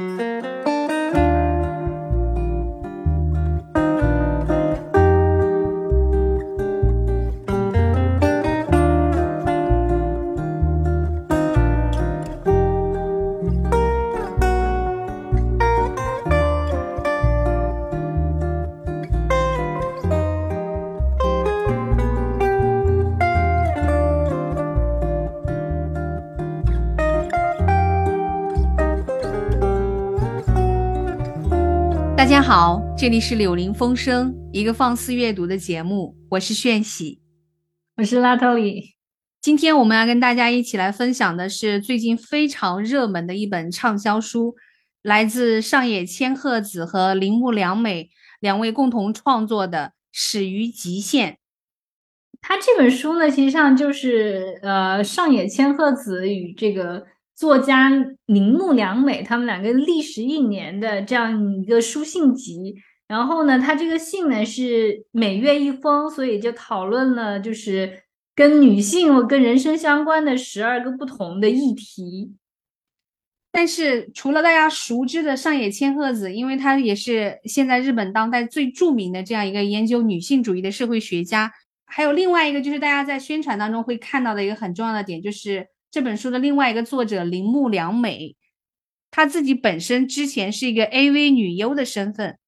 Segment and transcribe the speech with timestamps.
[0.00, 0.29] 大
[33.00, 37.18] 这里是柳林风声，一个放肆阅读的节目，我是炫喜，
[37.96, 38.94] 我是拉特里。
[39.40, 44.54] 今天我们要跟大家一起来分享的是最近非常热门的一本畅销书，
[45.00, 49.78] 来自上野千鹤子和铃木良美两位共同创作的
[50.12, 51.32] 《始于极限》。
[52.42, 57.06] 他这本书呢，其实上就是呃上野千鹤子与这个。
[57.36, 57.88] 作家
[58.26, 62.74] 铃木良美他们两个历时一年的这样一个书信集，
[63.10, 68.04] 然后呢，他这个信呢是每月一封，所以就讨论了就是
[68.36, 72.32] 跟女性或跟人生相关的十二个不同的议题。
[73.50, 81.52] 但是除了大家熟知的上野千鹤子，因为她也是现在日本当代最著名的这样一个研究女性主义的社会学家，
[81.84, 85.66] 还有另外一个就是大家在宣传当中会看到的一个很重要的点就是。
[85.92, 88.36] 这本书的另外一个作者铃木良美，
[89.10, 92.38] 她自己本身之前是一个 AV 女优的身份。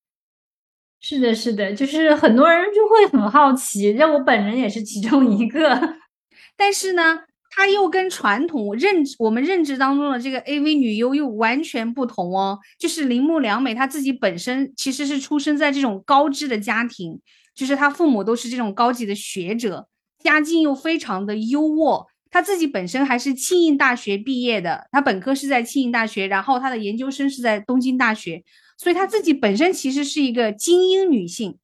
[1.03, 5.97] 是的，是的，就是很多人就会很好奇，让我本人也是其中一个。
[6.57, 7.19] 但是呢，
[7.51, 12.57] 她又跟传统认知我们认知当中的这个 AV 女优又完全不同哦。
[12.79, 17.21] 就是铃木良美她自己本身其实是出生在这种高知的家庭，
[17.53, 19.89] 就是她父母都是这种高级的学者，
[20.23, 22.07] 家境又非常的优渥。
[22.31, 28.43] 他自己本身还是庆应大学毕业的，他本科是在庆应大学，然后他的研究生是在东京大学，
[28.83, 31.57] 所以她自己本身其实是一个精英女性，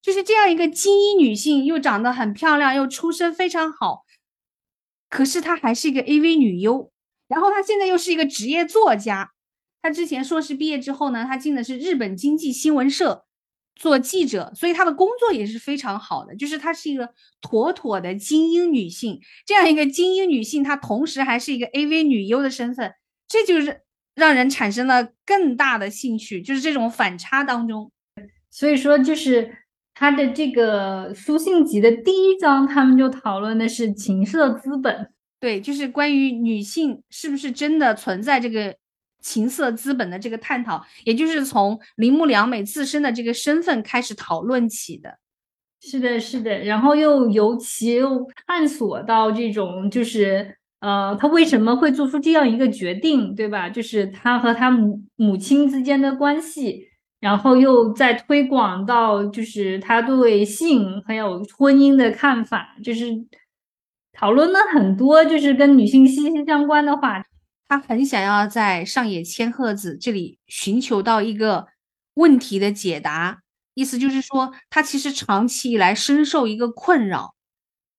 [0.00, 4.04] 就是这样一个精英女性，又长得很漂亮，又出身非常好，
[5.10, 6.90] 可是她还是一个 AV 女优，
[7.28, 9.32] 然后她现在又是一个职业作家，
[9.82, 13.26] 她之前硕士毕业之后呢，她进的是日本经济新闻社。
[13.76, 19.20] 做记者，所以她的工作也是非常好的，就是她是一个妥妥的精英女性。
[19.44, 22.94] 这样一个精英女性，她同时还是一个 AV 女优的身份，
[23.26, 23.82] 这就是
[24.14, 27.90] 让人产生了更大的兴趣，就是这种反差当中。
[28.50, 29.56] 所以说，就是
[29.94, 35.10] 他的这个书信集的第一章，他们就讨论的是情色资本，
[35.40, 38.76] 对，就是关于女性是不是真的存在这个。
[39.24, 45.18] 情色资本的这个探讨，也就是从铃木良美自身的这个身份开始讨论起的。
[45.80, 53.70] 是的，是的，然后又尤其又探索到这种，就是呃，他为什么会做出这样一个决定，对吧？
[53.70, 56.86] 就是他和他母母亲之间的关系，
[57.20, 63.06] 然后又在推广到，就是他对性还有婚姻的看法，就是
[64.12, 67.24] 讨论了很多，就是跟女性息息相关的话。
[67.66, 71.66] 他很想要在上野千鹤子这里寻求到一个
[72.16, 73.40] 问题的解答，
[73.72, 77.34] 意思就是说，他其实长期以来深受一个困扰，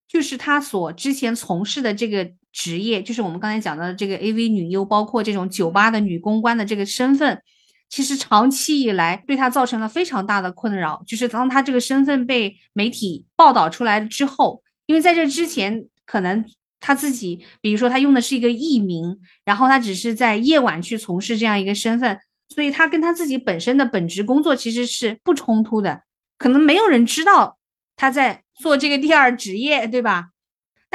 [0.06, 7.42] 就是他所之前从事的这个职业，就是我们刚才讲到的这个 AV 女优，包括这种酒吧的女公关的这个身份，
[7.90, 11.02] 其实长期以来对她造成了非常大的困扰。
[11.06, 16.42] 就是当她这个身份被媒体报道出来之后，因为在这之前可能。
[16.78, 22.16] 他自己，比如说他用的是一个艺名，然后他只是在夜晚去从事这样一个身份，
[22.54, 26.02] 所以他跟他自己本身的本职工作其实是不冲突的，
[26.38, 27.58] 可能没有人知道
[27.96, 30.28] 他在做这个第二职业，对吧？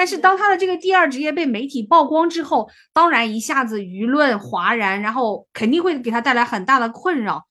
[0.02, 7.46] 但是当他的这个第二职业被媒体曝光之后，当然一下子舆论哗然，然后肯定会给他带来很大的困扰，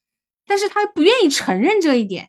[0.48, 2.28] 但是他不愿意承认这一点，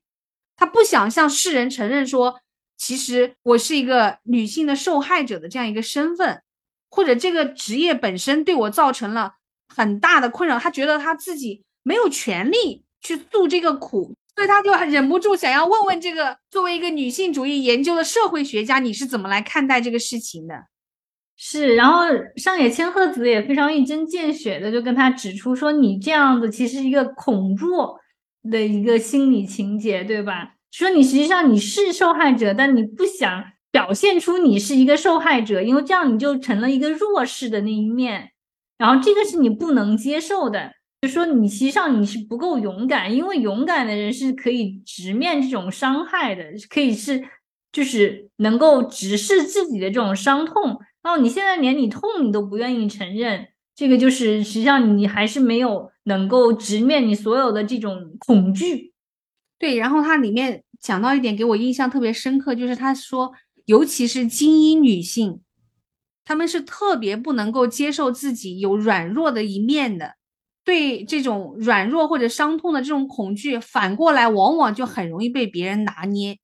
[0.55, 2.39] 他不想向世人承认说。
[2.77, 6.43] 其实我是一个女性的受害者的这样一个身份，
[6.91, 9.33] 或者这个职业本身对我造成了
[9.75, 10.59] 很大的困扰。
[10.59, 20.55] 他觉得他自己没有权利去诉这个苦，所以他就忍不住想要问问这个作为一个女性主义研究的社会学家，你是怎么来看待这个事情的？
[21.35, 22.03] 是，然后
[22.35, 27.99] 上野千鹤子也非常一针见血的就跟他指出说，你这样子其实一个恐弱
[28.49, 30.53] 的一个心理情节，对吧？
[30.71, 38.31] 说你实际上你是受害者，但你不想表现出你是一个受害者，因为这样你就成了一个弱势的那一面，
[38.77, 40.71] 然后这个是你不能接受的。
[41.01, 47.23] 就说你实际上你是不够勇敢，因为勇敢的人是可以直面这种伤害的，可以是
[47.71, 50.79] 就是能够直视自己的这种伤痛。
[51.01, 53.47] 然后你现在连你痛你都不愿意承认。
[53.73, 58.93] 这个就是实际上你还是没有能够直面你所有的这种恐惧。
[59.57, 63.31] 对，然后它里面讲到一点给我印象特别深刻，就是他说，
[63.65, 65.41] 尤其是精英女性，
[66.23, 70.17] 她们是特别不能够接受自己有软弱的一面的。
[70.63, 76.37] 对这种软弱或者伤痛的这种恐惧，反过来往往就很容易被别人拿捏。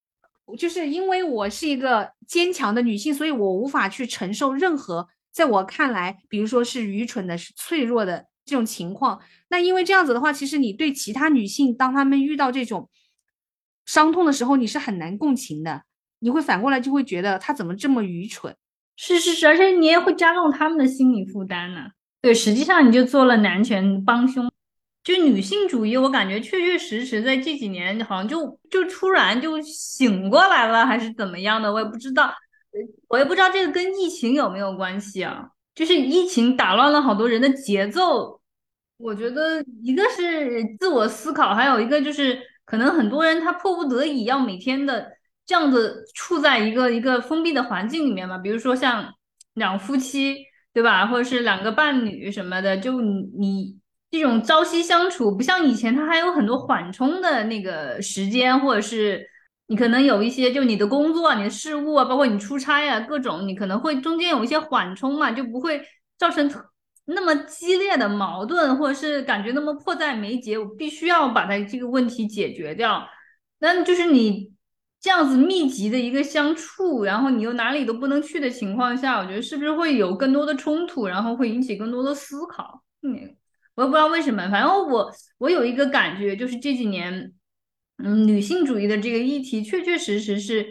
[0.57, 9.19] 就是因为我是一个坚强的女性，所以我无法去承受任何在我看来，比如说是愚蠢的、是脆弱的这种情况。
[9.49, 12.89] 那因为这样子的话，其实你对其他女性，当她们遇到这种
[13.85, 15.83] 伤痛的时候，你是很难共情的。
[16.19, 18.55] 你会反过来就会觉得她怎么这么愚蠢？
[18.95, 21.89] 是是是，而且你也会加重他们的心理负担呢。
[22.27, 24.51] 对，实际上你就做了男权帮凶，
[25.01, 32.33] 就女性主义，我感觉确确实实在这几年好像就就突然就醒过来了，还是怎么样的，我也不知道，
[33.07, 35.47] 我也不知道这个跟疫情有没有关系啊？
[35.73, 38.41] 就是疫情打乱了好多人的节奏，
[38.97, 45.13] 我觉得一个是自我思考，还有一个就是可能很多人他迫不得已要每天的
[45.45, 49.13] 这样子处在一个一个封闭的环境里面嘛，比如说像
[49.53, 50.46] 两夫妻。
[50.77, 51.07] 对吧？
[51.07, 53.75] 或者是两个伴侣什么的，就你
[54.11, 59.27] 这种朝夕相处，不像以前，他还有很多缓冲的那个时间，或者是
[59.69, 65.81] 你可能有一些，就你的工作、你的事务啊，包括你出差啊，各种你可能会中间有一些缓冲嘛，就不会
[66.19, 66.47] 造成
[67.05, 73.03] 那么激烈的矛盾，或者是感觉那么迫在眉睫，我必须要把它这个问题解决掉。
[73.57, 74.55] 那就是你。
[74.99, 82.83] 这样子密集的一个相处，然后你又哪里都不能去的情况下，我觉得是不是会有更多的冲突，然后会引起更多的思考？
[83.03, 83.35] 嗯，
[83.75, 87.31] 我也不知道为什么，反正我我有一个感觉，就是这几年，
[88.03, 90.65] 嗯，女性主义的这个议题确确实实是，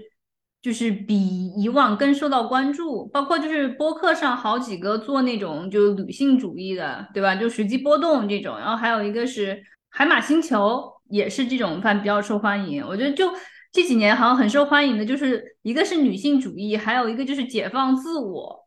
[0.60, 7.36] 就是比以往更受到关注，包括就是播客上好几个做那种就女性主义的，对吧？
[7.36, 13.30] 就随机波动这种，然后还有一个是海马星球，也是这种反正比较受欢迎，我觉得就。
[13.76, 18.66] 这几年好像很受欢迎的，就是一个是女性主义，还有一个就是解放自我。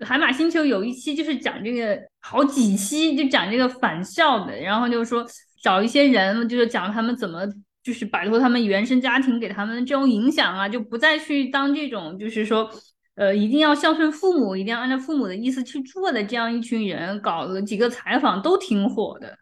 [0.00, 5.22] 海马星球有一期就是讲这个，好几期就讲这个返校的，然后就是说
[5.62, 7.46] 找一些人，就是讲他们怎么
[7.82, 12.70] 就是摆脱他们原生家庭给他们这种影响啊，就不再去当这种就是说，
[13.16, 19.36] 呃，一定要孝顺父母，一定要按照父母的意思去做的这样一群人，搞了几个采访都挺火的。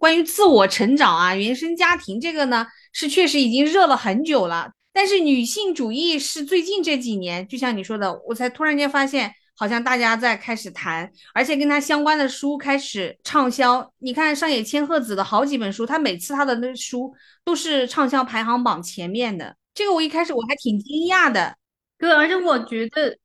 [0.00, 2.66] 关于自我成长啊，原生家庭这个呢？
[2.90, 13.92] 是确实已经热了很久了，但是女性主义是最近这几年，就像你说的，我才突然间发现，好像大家在开始谈，而且跟他相关的书开始畅销。
[13.98, 17.14] 你看上野千鹤子的好几本书，他每次他的那书
[17.44, 19.54] 都是畅销排行榜前面的。
[19.74, 21.54] 这个我一开始我还挺惊讶的，
[21.98, 23.18] 对，而且我觉得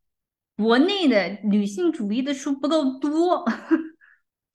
[0.57, 3.45] 国内的女性主义的书不够多。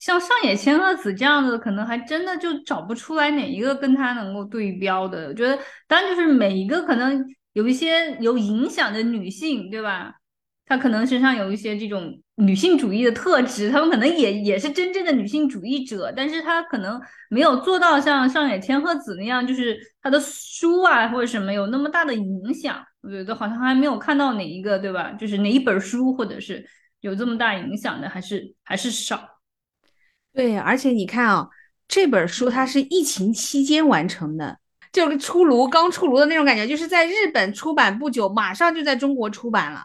[0.01, 5.27] 像上野千鹤子这样的，可能还真的就找不出来哪一个跟他能够对标的。
[5.27, 5.57] 我觉得，
[5.87, 10.15] 当然就是每一个可能有一些有影响的女性，对吧？
[10.65, 16.99] 她可能身上有一些这种女性主义的特质，她们可能也也是真正的女性主义者，但是她可能
[17.29, 22.83] 没有做到像上野千鹤子那样，就是她的书啊或者什么有那么大的影响。
[23.01, 25.11] 我觉得好像还没有看到哪一个，对吧？
[25.11, 26.65] 就是哪一本书或者是
[27.01, 29.40] 有这么大影响的，还是还是少。
[30.33, 31.49] 对，而且你看啊，
[31.87, 34.59] 这本书它是疫情期间完成的，
[34.93, 39.83] 就是出炉刚出炉的那种感觉，就是在日本出版不久，马上就在中国出版了，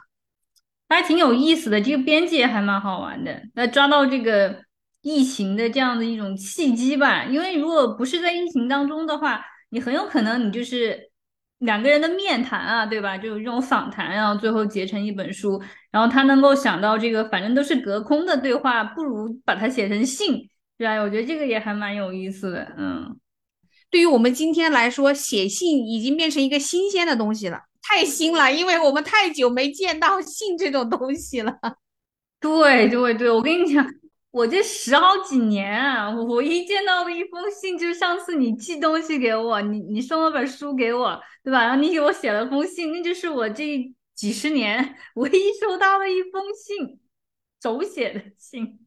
[0.88, 1.80] 还挺有意思的。
[1.80, 4.62] 这个编辑还蛮好玩的，那抓到这个
[5.02, 7.24] 疫情的这样的一种契机吧。
[7.24, 11.10] 因为如果不是在疫情当中的话，你很有可能你就是
[11.58, 13.16] 两个人的面谈啊，对吧？
[13.16, 15.60] 就是这种访谈，然后最后结成一本书。
[15.90, 20.98] 然后他能够想到这个，反正都是隔空的对话，不如把它写成信，对吧？
[21.00, 22.74] 我觉得这个也还蛮有意思的。
[22.76, 23.16] 嗯，
[23.90, 31.56] 对于我们今天来说，写信已经变成一个新鲜的东西了，太新了，因为我们太久没见到信这种东西了。
[32.38, 33.82] 对对对，我跟你讲，
[34.36, 41.62] 我这十好几年，我一见到的一封信，就是上次你寄东西给我，你你送了本书给我，对吧？
[41.62, 43.92] 然后你给我写了封信，那就是我这。
[44.14, 46.98] 几十年唯一收到了一封信，
[47.62, 48.78] 手写的信，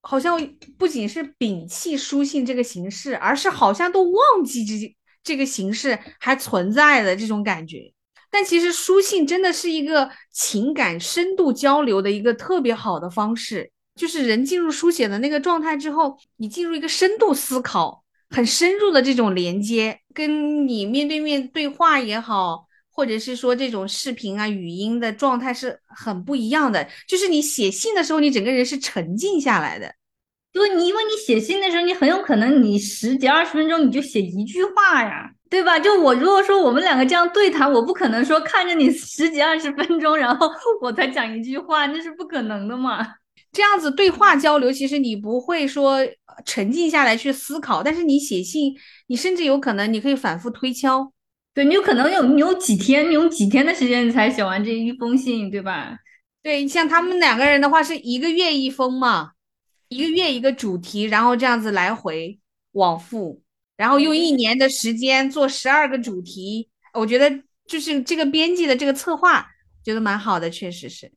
[0.00, 0.36] 好像
[0.76, 7.92] 不仅是摒弃书信这个形式，而是好像都忘记这这个形式还存在的这种感觉。
[8.28, 22.66] 但其实书信真的是一个情感深度交流的一个特别好的方式，就是人进入书写的那个状态之后，你进入一个深度思考、很深入的这种连接，跟你面对面对话也好。
[22.90, 26.84] 或者是说这种视频啊、语音的状态是很不一样的。
[27.06, 29.94] 就是你写信的时候，你整个人是沉静下来的。
[30.52, 35.78] 对，你因为你写信的时候，你很有可能你十几二十分钟你就写一句话呀，对吧？
[35.78, 40.50] 就我如果说我们两个这样对谈，我不可能说看着你十几二十分钟，然后
[40.80, 43.06] 我才讲一句话，那是不可能的嘛。
[43.52, 45.98] 这样子对话交流，其实你不会说
[46.44, 48.76] 沉浸下来去思考，但是你写信，
[49.06, 51.12] 你甚至有可能你可以反复推敲。
[51.54, 55.98] 对你有可能有你有几天，你有几天的时间你才写完这一封信，对吧？
[56.42, 59.32] 对，像他们两个人的话，是一个月一封嘛。
[59.90, 62.38] 一个月一个主题，然后这样子来回
[62.72, 63.42] 往复，
[63.74, 69.46] 然后用一年的时间做十二个主题，我觉得就是这个编辑的这个策划，
[69.82, 71.10] 觉得蛮好的，确实是。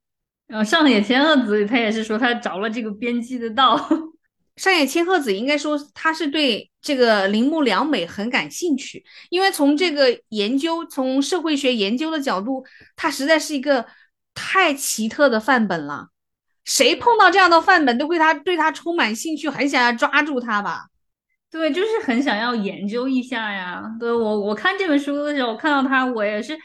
[0.51, 3.79] 呃，上野千鹤子他也是说他着了这个编辑的道。
[4.58, 12.63] 上野千鹤子应该说他是对这个铃木良美很感兴趣，因为从这个研究，从社会学研究的角度，
[12.98, 13.86] 他实在是一个
[14.34, 16.10] 太奇特的范本了。
[16.65, 20.88] 谁碰到这样的范本都会他对他充满兴趣，很想要抓住他吧？
[21.50, 23.84] 对，就是很想要研究一下呀。
[24.00, 26.58] 对我，我看这本书的时候，看到他，我也是，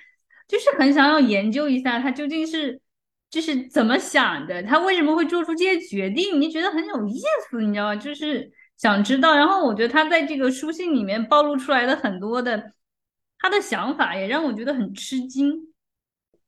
[0.49, 2.81] 就是很想要研究一下他究竟是
[3.29, 6.41] 就是怎么想的，他为什么会做出这些决定？
[6.41, 7.97] 你觉得很有意思，你知道吗？
[7.97, 9.35] 就是想知道。
[9.35, 12.73] 然后我觉得他在这个书信里面暴露出来的很多的
[13.39, 15.53] 他的想法，也让我觉得很吃惊。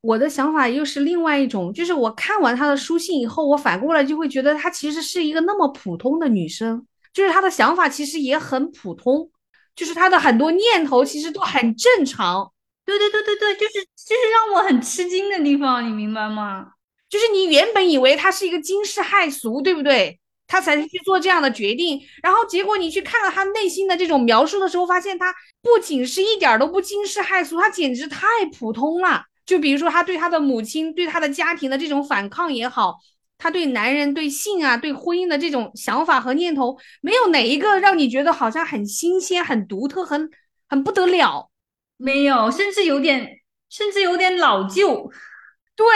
[0.00, 9.28] 我的想法又是另外一种，就是我看完他的书信以后，我反过来就会觉得她其实是一个那么普通的女生，就是她的想法其实也很普通，
[9.74, 12.52] 就是她的很多念头其实都很正常。
[12.96, 16.68] 对对对对对，就是就是让我很吃惊的地方，你明白吗？
[17.10, 20.18] 就是你原本以为他是一个惊世骇俗，对不对？
[20.46, 28.26] 他才去做这样的决定，然后结果你去看了他内心的这种描述的时候，发现他不仅是一点都不惊世骇俗，他简直太
[28.58, 29.24] 普通了。
[29.44, 32.96] 就比如说，他对他的母亲、对他的家庭的这种反抗也好，
[33.36, 40.30] 他对男人、对性啊、对婚姻的这种想法和念头，没有哪一个让你觉得好像很新鲜、很独特、很
[40.66, 41.50] 很不得了。
[41.98, 45.10] 没有，甚至有点，甚至有点老旧。
[45.76, 45.86] 对，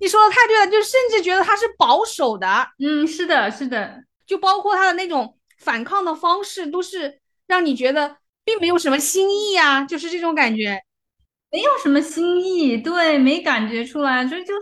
[0.00, 2.46] 你说的太对了，就甚至觉得他是保守的。
[2.78, 10.78] 嗯，是的，是的，就包括他的那种反抗的方式，都是让你觉得并没有什么新意啊，就是这种感觉。
[11.50, 14.60] 没有什么新意，对，没感觉出来，所以就是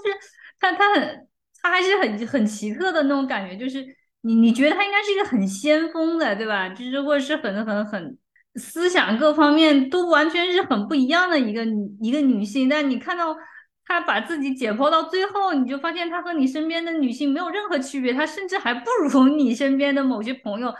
[0.61, 1.29] 他，他很，
[1.63, 3.85] 他还是很很奇特的那种感觉，就是
[4.21, 6.69] 你你觉得他应该是一个很先锋的，对吧？
[6.69, 8.19] 就是或者是很很很
[8.55, 11.65] 思想各方面都完全是很不一样的一个
[12.01, 13.37] 一个女性，但你看到
[13.85, 20.75] 她把自己解剖到最后，你就发现她和你身边的女性没有任何区别，她甚至还不如你身边的某些朋友，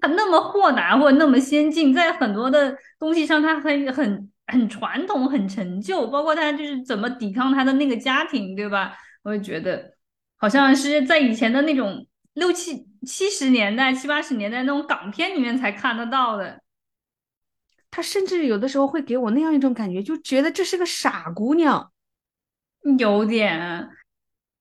[0.00, 4.28] 她那么豁达或那么先进，在很多的东西上，她很很。
[4.48, 8.92] 很传统，很陈旧，包括他就是怎么抵抗他的那个家庭，对吧？
[9.22, 9.94] 我也觉得
[10.36, 16.60] 好像是在以前的那种六七七十年代、七八十年代那种港片里面才看得到的。
[17.92, 21.92] 他甚至有的时候会给我那样一种感觉，就觉得这是个傻姑娘，
[22.98, 23.56] 有点。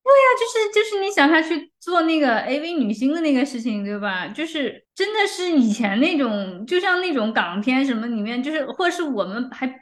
[0.03, 4.27] 对呀，就是就是你想他去做那个 AV 女星的那个事情，对吧？
[4.27, 9.81] 就是真的是以前那种，就像那种港片什么里面，就是或是我们还。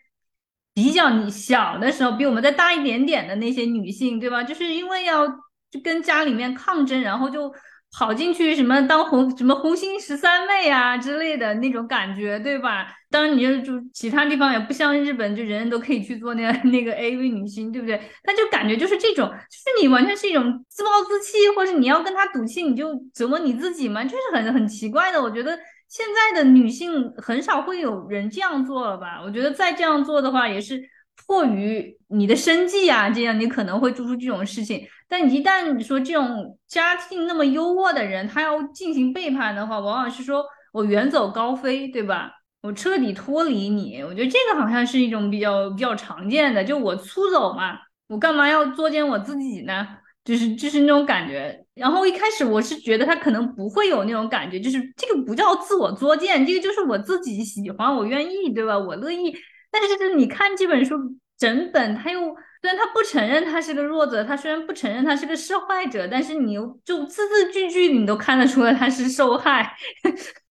[0.71, 4.41] 比较小的时候，比我们再大一点点的那些女性，对吧？
[4.41, 5.27] 就是因为要
[5.83, 7.53] 跟家里面抗争，然后就
[7.91, 12.87] 跑进去什么当红什么红星十三妹啊之类的那种感觉，对吧？
[13.09, 17.99] 当然，你就住其他地方也不像日本，就人人都可以去做那 那个 AV 女星，对不对？
[18.23, 25.57] 他就感觉就是这种，就是你完全是一种自暴自弃，或者你要跟他赌气，你就折磨你自己嘛，就是很很奇怪的，我觉得。
[25.91, 29.19] 现在的女性很少会有人这样做了吧？
[29.25, 30.79] 我觉得再这样做的话，也是
[31.29, 34.83] 迫于你的生计啊，这样你可能会做出这种事情。
[35.07, 40.43] 但一旦你说这种家境那么优渥的人，他要进行背叛的话，往往是说
[40.73, 42.31] 我远走高飞，对吧？
[42.63, 44.01] 我彻底脱离你。
[44.01, 49.87] 我觉得这个好像是一种比较比较常见的，就我出走嘛，我干嘛要作践我自己呢？
[50.25, 58.75] 就是就是那种感觉，然后一开始我是觉得他可能不会有那种感觉，就是这个不叫自我作践，这个就是我自己喜欢，我愿意，对吧？
[58.79, 59.31] 我乐意。
[59.71, 60.95] 但是就是你看这本书
[61.37, 62.19] 整本，他又
[62.61, 69.75] 虽然他不承认他是个弱者，他虽然不承认他是个受害者，但是你又就字字句句你都看得出来他是受害。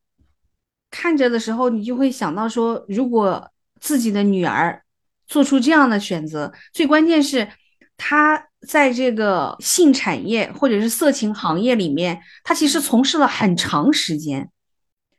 [0.90, 4.82] 看着的时候，你就会想到说，如果自己的女儿
[5.26, 7.48] 做出这样的选择，最关键是
[7.96, 8.44] 她。
[8.66, 14.50] 在这个性产业或者是色情行业里面，她其实从事了很长时间，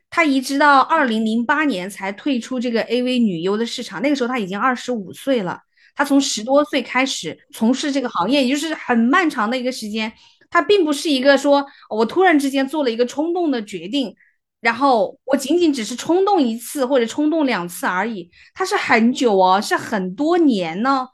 [0.09, 4.01] 他一直到二零零八年才退出这个 AV 女优的市场。
[4.01, 5.59] 那个时候他已经二十五岁了，
[5.95, 10.11] 他从十多岁开始从事这个行业，也就是很漫长的一个时间。
[10.49, 14.15] 他并不是一个说我突然之间做了一个冲动的决定，
[14.61, 18.31] 然后我仅仅只是冲动一次或者冲动两次而已。
[18.55, 21.07] 他是很久哦，是很多年呢。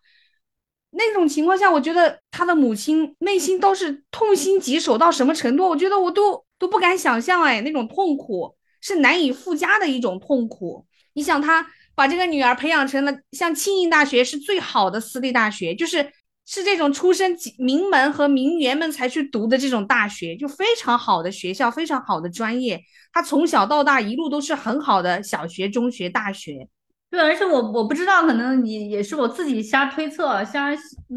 [0.91, 5.67] 那种情况下，我觉得他的母亲内心都是痛心疾首到什么程度？
[5.67, 8.55] 我觉得我都都不敢想象，哎，那种痛苦
[8.85, 10.85] 是难以附加的一种痛苦。
[11.13, 11.65] 你想，他
[11.95, 16.07] 把这个女儿培养成了像庆应大学是最好的私立大学，就是
[16.45, 22.79] 是这种出身名门和名媛们才去读的这种大学，就非常好的学校，非常好的专业。
[23.11, 26.67] 他从小到大一路都是很好的小学、中学、大学。
[27.09, 30.69] 对，而且我我不知道，可能也也是我自己瞎推测、瞎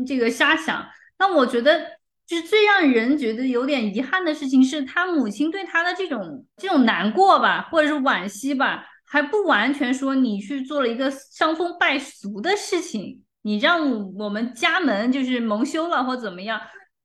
[0.07, 0.87] 这个瞎想。
[1.19, 1.98] 那我觉得，
[2.29, 16.61] 就是最让人觉得有点遗憾的事情，是他母亲对他的这种这种难过吧，或者是惋惜吧，还不完全说你去做了一个伤风败俗的事情，你让我们家门就是蒙羞了或怎么样？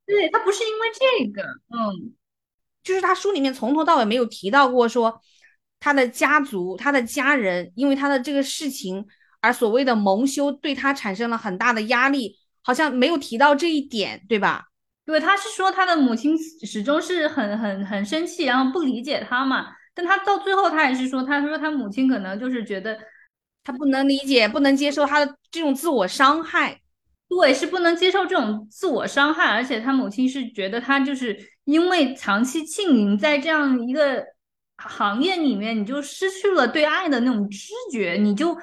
[0.05, 2.13] 对他不是因为这个，嗯，
[2.83, 5.21] 就是他书里面从头到尾没有提到过说。
[5.85, 9.05] 他的家族，他的家人，因为他的这个事情
[9.41, 14.63] 而所谓的蒙羞，对他产生了很大的压力，好像没有提到这一点，对吧？
[15.05, 19.67] 对，他是说他的母亲始终是很很很生气，然后不理解他嘛。
[19.93, 22.97] 但他到最后，他也是说，他说他母亲可能就是觉得
[23.63, 26.79] 他不能理解，不能接受他的这种自我伤害。
[27.29, 34.25] 对，是不能接受这种自我伤害，而且他母亲是觉得他就是因为长期浸淫在这样一个。
[34.77, 38.57] 行业里面，你就失去了对爱的那种知觉，你就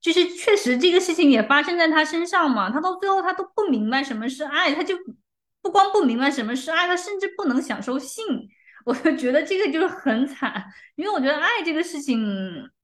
[0.00, 2.70] 就是确实这个事情也发生在他身上嘛。
[2.70, 4.96] 他到最后他都不明白什么是爱，他就
[5.66, 8.24] 不光不明白什么是爱，他甚至不能享受性。
[8.86, 10.62] 我就觉得这个就是很惨，
[10.94, 12.18] 因为我觉得爱这个事情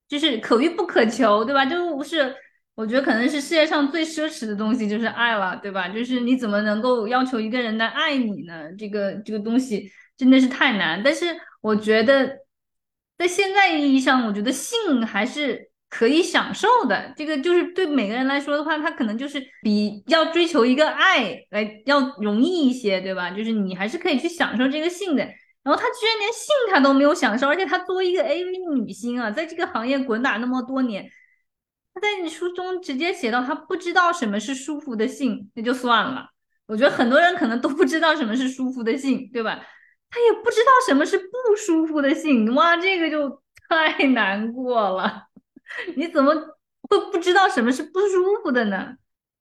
[0.08, 1.64] 就是可遇不可求，对吧？
[1.64, 2.34] 就是
[2.74, 5.88] 我觉得可能是世界上最奢侈的东西就是爱了，对吧？
[5.88, 8.72] 就是你怎么能够要求一个人来爱你呢？
[8.78, 11.00] 这个这个东西真的是太难。
[11.02, 11.26] 但是
[11.60, 12.42] 我觉得。
[13.18, 17.12] 在现在意义上，我觉得性还是可以享受的。
[17.14, 23.30] 这个就是对每个人来说的话，他可能就是比要追求一个爱来要容易一些，对吧？
[23.30, 25.22] 就是你还是可以去享受这个性的。
[25.62, 31.08] 然后他居然连性他都没有享受，而且他作为一个 AV 女星啊，在这个行业滚打那么多年，
[31.94, 36.30] 他在你书中直接写到他不知道什么是舒服的性，那就算了。
[36.66, 39.60] 我觉得很多人可能都不知道什么是舒服的性，对吧？
[40.10, 45.26] 他也不知道什么是不舒服的性，哇，这个就太难过了。
[45.96, 46.34] 你怎么
[46.82, 48.94] 会不知道什么是不舒服的呢？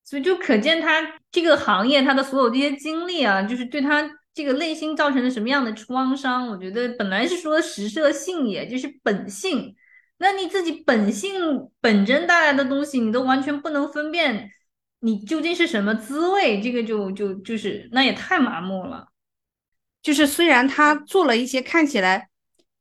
[0.03, 6.47] 所以就可见他这个行业他的所有这些经历啊，就是对他这个内心造成了什么样的创伤。
[6.47, 9.75] 我觉得本来是说实色性也，就是本性，
[10.17, 14.51] 那你自己本性本真带来的东西，你都完全不能分辨，
[15.01, 16.59] 你究竟是什么滋味？
[16.59, 19.07] 这个就就就是那也太麻木了。
[20.01, 22.29] 就是虽然他做了一些看起来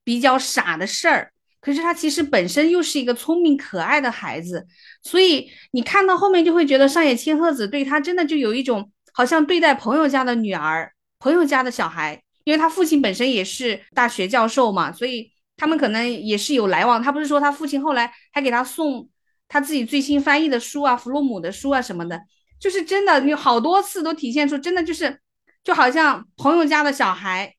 [0.03, 4.67] 比较傻的事儿，可是他其实本身又是一个聪明可爱的孩子，
[5.03, 17.03] 所以你看到后面就会觉得上野千鹤子对他真的就有一种好像对待朋友家的女儿、朋友家的小孩，因为他父亲本身也是大学教授嘛，所以他们可能也是有来往。
[17.03, 19.09] 他不是说他父亲后来还给他送
[19.49, 22.21] 他自己最新翻译的书啊、弗洛姆的书啊什么的，
[22.59, 25.19] 就是真的有好多次都体现出真的就是。
[25.63, 27.55] 就好像朋友家的小孩，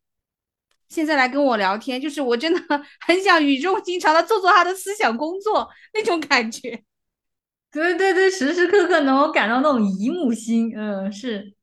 [0.91, 2.59] 现在来跟我聊天，就是我真的
[3.07, 6.83] 很想语重心长的做做他的思想工作那种感觉。
[7.71, 11.53] 对对对，时时刻刻能够感到那种姨母心，嗯，是，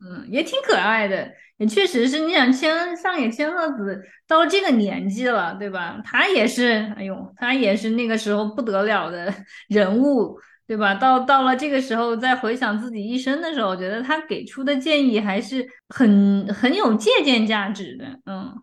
[0.00, 2.18] 嗯，也挺可爱的，也确实是。
[2.18, 6.00] 你想千上野千鹤子到了这个年纪了，对吧？
[6.04, 9.32] 他也是，哎呦，他也是那个时候不得了的
[9.68, 10.36] 人物。
[10.68, 10.94] 对吧？
[10.94, 18.04] 到到了这个时候，再回想自己一生的时候，我觉得他给出的建议还是很很有借鉴价值的。
[18.26, 18.54] 嗯，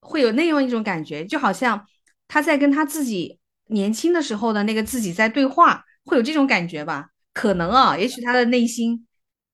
[0.00, 1.86] 会有那样一种感觉，就好像
[2.26, 7.10] 他在跟他自己年轻的时候的那个自己在对话，会有这种感觉吧？
[7.34, 9.06] 可能啊，也许他的内心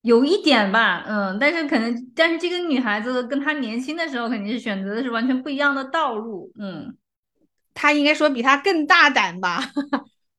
[0.02, 1.04] 有一点吧。
[1.08, 6.52] 嗯，但是可能，但是这个女孩子跟她年轻的时候肯定是选择的是完全不一样的道路。
[6.60, 6.96] 嗯，
[7.74, 9.64] 她应该说比他更大胆吧。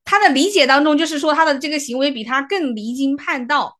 [0.04, 3.78] 他的理解当中，就是说他的这个行为比他更离经叛道，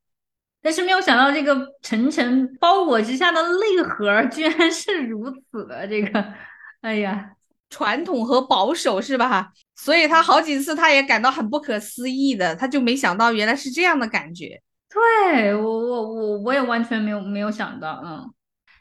[0.62, 6.24] 但是没有想到这个层层包裹之下的内核居然是如此的这个，
[6.80, 7.30] 哎呀，
[7.68, 9.52] 传统和保守是吧？
[9.76, 14.62] 所以他好几次他也感到很不可思议的，他就没想到原来是这样的感觉。
[14.88, 18.32] 对我我我我也完全没有没有想到，嗯，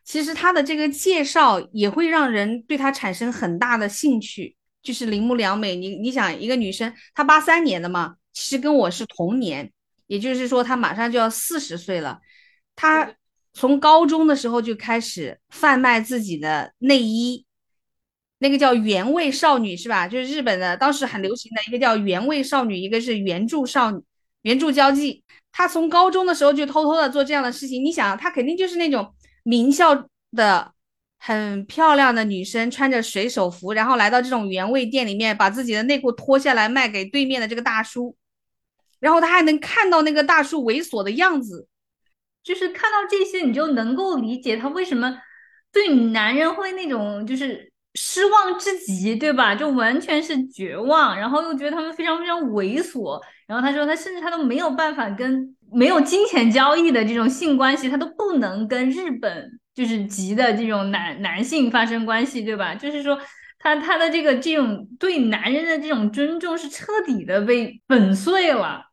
[0.05, 4.55] 其实他的这个介绍也会让人对他产生很大的兴趣。
[4.83, 9.71] 就是铃木良美，你你想一个女生，她八三年的嘛，其实跟我是同年，
[10.07, 12.19] 也也就是说她马上就要四十岁了。
[12.75, 13.15] 她
[13.51, 17.43] 从高中的时候就开始贩卖自己的内衣，
[18.37, 20.07] 那个叫原味少女是吧？
[20.07, 23.99] 就是日本的当时很流行的一个叫原味少女，一个是原著少女，
[24.43, 25.23] 原著交际。
[25.51, 29.11] 她从高中的时候就偷偷的做这样的事情，你想，她肯定就是那种
[29.43, 30.71] 名校的
[31.25, 38.13] 很漂亮的女生，穿着水手服，然后来到这种原味店里面，把自己的内裤脱下来卖给对面的这个大叔，
[38.99, 41.69] 然后他还能看到那个大叔猥琐的样子，
[42.43, 45.17] 就是看到这些，你就能够理解他为什么
[45.71, 49.55] 对男人会那种就是失望至极，对吧？
[49.55, 53.17] 就完全是绝望，然后又觉得他们非常非常猥琐。
[53.47, 62.75] 然后他说，他甚至他都没有办法跟没有金钱交易的这种性关系，他都不能跟日本就是级的这种男男性发生关系，对吧？
[62.75, 63.19] 就是说，
[63.59, 68.85] 他他的这个这种对男人的这种尊重是彻底的被粉碎了。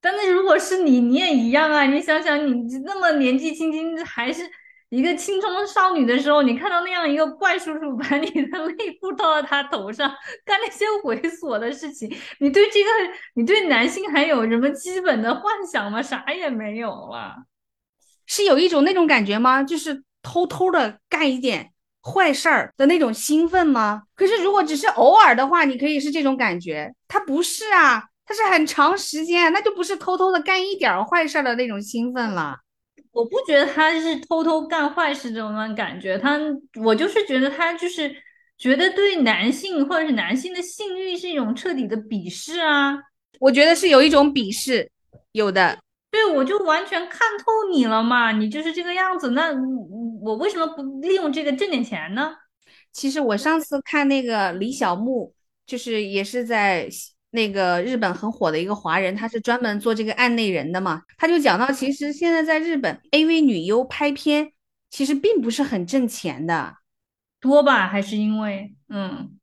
[0.00, 1.84] 但是如果是你，你也一样啊！
[1.84, 4.50] 你想想，你那么年纪轻轻还是。
[4.90, 10.08] 一个青春少女的时候，你看到那样一个怪叔叔把你的内裤套到他头上，
[10.44, 12.08] 干那些猥琐的事情，
[12.38, 12.90] 你对这个，
[13.34, 16.00] 你对男性还有什么基本的幻想吗？
[16.00, 17.34] 啥也没有了，
[18.26, 19.64] 是有一种那种感觉吗？
[19.64, 21.70] 就是偷偷的干一点
[22.02, 24.02] 坏事儿的那种兴奋吗？
[24.16, 32.56] 可是如果只是偶尔的话，你可以是这种感觉，他不是啊，他是很长时间，那就不是偷偷的干一点坏事儿的那种兴奋了。
[33.12, 36.36] 我不觉得他是偷偷干坏事这种感觉，他
[36.82, 38.12] 我就是觉得他就是
[38.58, 42.98] 觉得对男性或者是男性的性欲是一种彻底的鄙视啊！
[43.38, 44.90] 我觉得是有一种鄙视，
[45.32, 45.78] 有的。
[46.14, 49.50] 对，我就完全看透你了嘛，你就是这个样子，那
[50.22, 52.36] 我为什么不利用这个挣点钱呢？
[52.92, 55.34] 其实我上次看那个李小牧，
[55.66, 56.88] 就是也是在。
[57.34, 64.52] 那个日本很火的一个华人，他是专门做这个案内人的嘛，他就讲到，其实现在在日本，AV 女优拍片
[64.88, 66.76] 其实并不是很挣钱的，
[67.40, 67.88] 多吧？
[67.88, 69.36] 还是因为嗯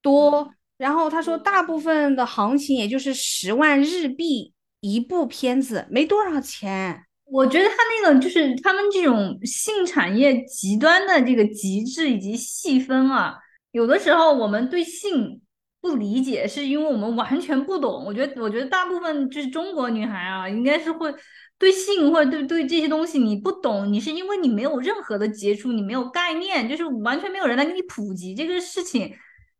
[0.00, 0.54] 多？
[0.78, 4.53] 然后他说，大部分的行情也就是十万日币
[4.84, 7.04] 一部片子，没多少钱。
[7.24, 13.36] 我觉得他那个就是他们这种性产业极端的这个极致以及细分啊，
[13.72, 15.40] 有的时候我们对性。
[15.80, 18.06] 不理解是因为我们完全不懂。
[18.06, 21.14] 我觉得，我觉得大部分就是中国女孩啊，应该是会
[21.58, 29.14] 对性或者对对这些东西你不懂，你是因为你没有任何的接触，你没有概念，就是完全没有人来给你普及这个事情，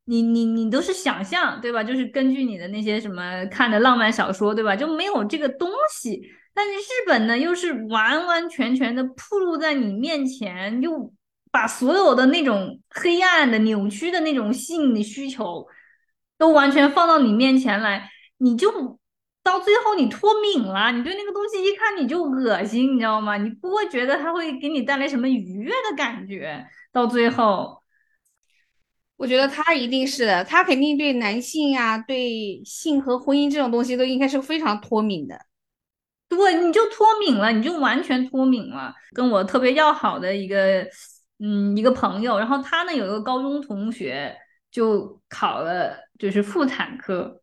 [0.05, 1.83] 你你你都是想象，对吧？
[1.83, 4.75] 就是根据你的那些什么看的浪漫小说，对吧？
[4.77, 6.23] 就没有这个东西。
[6.53, 11.13] 但是日本呢，又是完完全全的铺露在你面前，又
[11.51, 15.67] 把所有的那种黑暗的、扭曲的那种性的需求。
[16.37, 18.99] 都完全放到你面前来，你就
[19.45, 23.37] 到最后你脱敏了，你对那个东西一看你就恶心，你知道吗？
[23.37, 26.67] 你不会觉得它会给你带来什么愉悦的感觉。
[26.93, 27.84] 到最后，
[29.17, 35.39] 我觉得他一定是的，他肯定对男性啊，对性和婚姻这种东西都应该是非常脱敏的。
[36.29, 38.95] 对，你就脱敏了，你就完全脱敏了。
[39.15, 40.87] 跟我特别要好的一个，
[41.39, 44.37] 嗯，一个朋友，然后他呢有一个高中同学。
[44.75, 47.41] 就考了就是妇产科，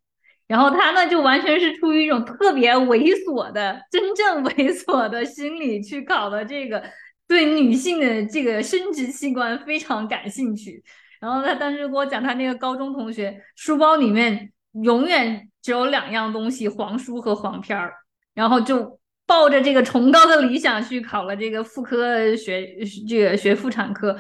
[0.48, 6.84] 然后他呢就完全是出于一种特别猥琐的、真正猥琐的心理去考的这个，
[7.30, 10.84] 对女性的这个生殖器官非常感兴趣。
[11.22, 14.52] 然后他当时给我讲，他那个高中同学书包里面
[14.84, 17.94] 永远只有两样东西：黄书和黄片儿。
[18.34, 22.66] 然后就抱着这个崇高的理想去考了这个妇科学，
[23.08, 24.18] 这个学妇产科，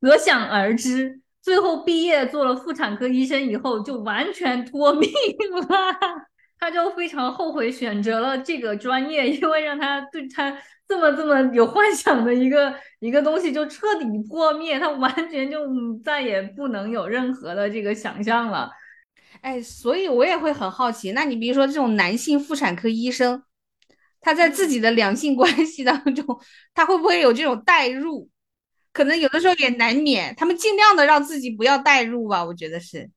[0.00, 1.20] 可想而知。
[1.40, 5.10] 最后毕业做了妇产科医生以后，就完全脱命
[5.68, 5.96] 了。
[6.60, 15.58] 他就非常后悔选择了这个专业，因为让他对他这么这么有幻想的一个一个东西就彻底破灭，他完全就
[16.04, 18.70] 再也不能有任何的这个想象了。
[19.40, 23.42] 哎，所以我也会很好奇，那你比如说这种男性妇产科医生，
[24.20, 26.26] 他在自己的两性关系当中，
[26.74, 28.28] 他会不会有这种代入？
[28.92, 33.08] 可能有的时候也难免，他们尽量的让自己不要代入吧，我觉得是，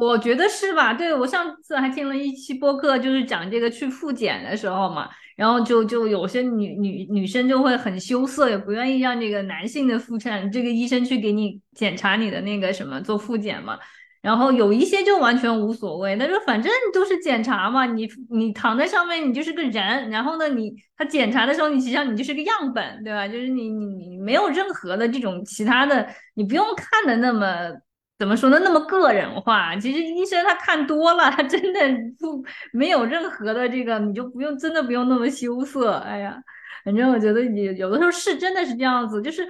[0.00, 0.92] 我觉得是吧？
[0.92, 13.78] 对我上次还听了一期播客，就是讲这个去复检的时候嘛，然后就就有些女女女生就会很羞涩，也不愿意让这个男性的妇产这个医生去给你检查你的那个什么做复检嘛。
[14.20, 20.08] 然后有一些就完全无所谓，他说反正都是检查嘛，你你躺在上面，你就是个人。
[20.08, 23.28] 然后呢，你他检查的时候，你实际上你就是个样本，对吧？
[23.28, 27.70] 就是你你你没有任何的这种其他的，你不用看的那么
[28.16, 28.60] 怎么说呢？
[28.62, 29.74] 那么个人化。
[29.76, 31.80] 其实医生他看多了，他真的
[32.18, 35.94] 不没有任何的这个，你就不用真的不用那么羞涩。
[35.94, 36.36] 哎呀，
[36.84, 39.20] 反正我觉得也有的时候是真的是这样子。
[39.20, 39.48] 就是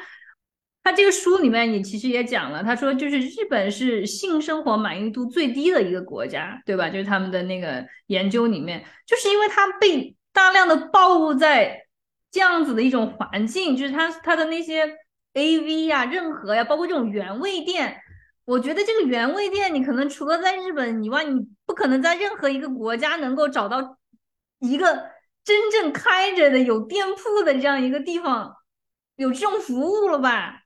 [0.83, 6.89] 他这个书里面也其实也讲了，他说就是日本是性生活满意度最低的一个国家，对吧？
[6.89, 11.85] 就是他们的那个研究里面，就是因为他被大量的暴露在
[12.31, 14.91] 这样子的一种环境，就是他他的那些
[15.35, 18.01] A V 呀、任何呀，包括这种原味店。
[18.45, 23.99] 我觉得这个原味店，你可能除了在日本以外，你不可能在任何一个国家能够找到
[24.59, 25.11] 一个
[25.45, 28.57] 真正开着的有店铺的这样一个地方，
[29.17, 30.64] 有这种服务了吧？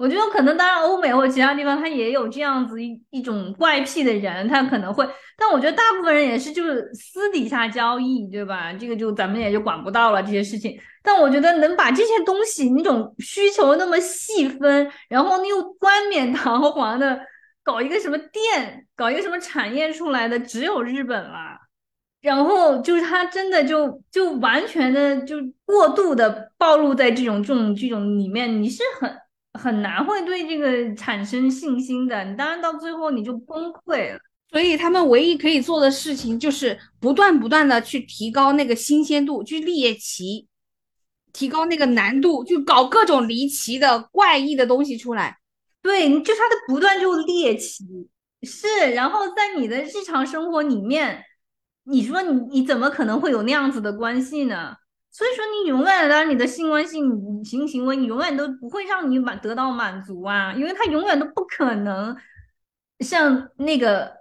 [0.00, 8.72] 我觉得可能，当然欧美或其他地方，他也有这样子一一种怪癖的人，他可能会，但我觉得大部分人也是就是私底下交易，对吧？
[8.72, 10.80] 这个就咱们也就管不到了这些事情。
[11.02, 17.20] 但我觉得能把这些东西那种需求那么细分，然后又冠冕堂皇的
[17.62, 21.58] 搞一个什么店，搞一个什么产业出来的，只有日本了。
[22.22, 25.36] 然后就是他真的就就完全的就
[25.66, 29.14] 过度的暴露在这种这种这种里面，你是很。
[29.60, 34.18] 很难会对这个产生信心的，你当然到最后你就崩溃了。
[34.48, 40.48] 所以他们唯一可以做的事情就是不断不断的去提高那个新鲜度，去猎奇，
[41.32, 45.38] 提高那个难度，就搞各种离奇的怪异的东西出来。
[45.82, 47.84] 对，就他的不断就猎奇，
[48.42, 51.22] 是，然后在你的日常生活里面，
[51.84, 54.74] 你说你你怎么可能会有那样子的关系呢？
[55.12, 56.98] 所以说，你永远的你的性关系、
[57.44, 62.16] 性行为，你永远都不会让你满得到满足啊，因为他永远都不可能
[63.00, 64.20] 像那个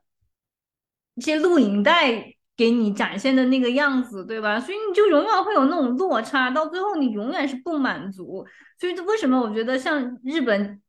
[1.14, 4.60] 一些录影带给你展现的那个样子，对吧？
[4.60, 8.46] 所以你就永远会有那种落差，到最后你永远是不满足。
[8.80, 10.82] 所以为什么我觉得像日本，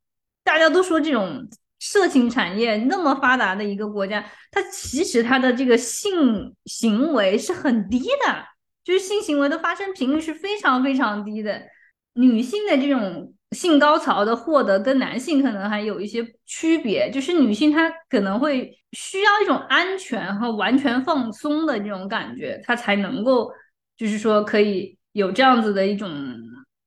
[0.43, 1.47] 大家都说这种
[1.79, 8.50] 色情产业那么发达的一个国家，它其实它的这个性行为是很低的。
[8.83, 11.61] 就是性行为的发生频率是非常非常低的，
[12.13, 23.51] 女性的这种性高潮的获得跟男性可能还有一些区别，就是女性她可能会需要一种安全和完全放松的这种感觉，她才能够
[23.97, 26.11] 就是说可以有这样子的一种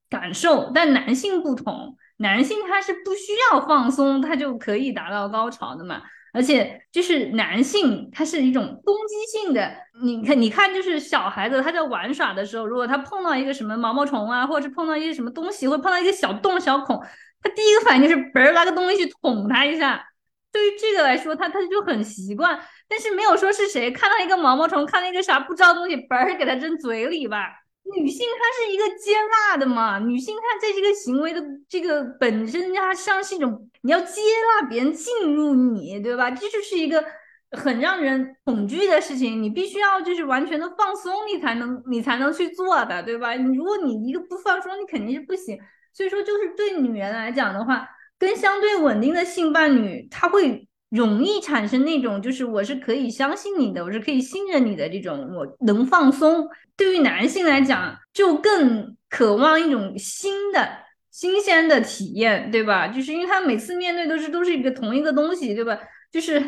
[0.08, 6.02] 感受，但男性不同，男性他是不需要放松，他就可以达到高潮的嘛。
[6.34, 9.72] 而且就是男性，他是一种攻击性的。
[10.02, 17.00] 你看，你看，就是小孩子他在玩耍的时候，如果他碰到一个什么毛毛虫啊，或者是碰到一些什么东西，或碰到一个小洞小孔，
[17.40, 20.04] 他第一个反应就是嘣拿个东西去捅他一下。
[20.50, 27.63] 对于这个来说，他他就很习惯，但是没有说是谁看到一个毛毛虫，看到一个啥不知道东西，嘣给他扔嘴里吧。
[27.84, 34.22] 女性她是一个接纳的嘛，女性她在这个行为的这个本身，它像是一种你要接
[34.60, 36.30] 纳别人进入你，对吧？
[36.30, 37.04] 这就是一个
[37.50, 43.34] 很让人恐惧的事情，你必须要就是完全的放松，你才能你才能去做的，对吧？
[43.34, 45.58] 你如果你一个不放松，你肯定是不行。
[45.92, 50.66] 所以说，就是对女人来讲的话，跟相对稳定的性伴侣，他会。
[50.96, 56.48] 容易产生那种，就是我是可以相信你的，我是可以信任你的这种，我能放松。
[56.76, 60.78] 对于男性来讲，就更渴望一种新的、
[61.10, 62.86] 新鲜的体验，对吧？
[62.86, 65.76] 就是因为他每次面对都是都是一个同一个东西，对吧？
[66.12, 66.38] 就是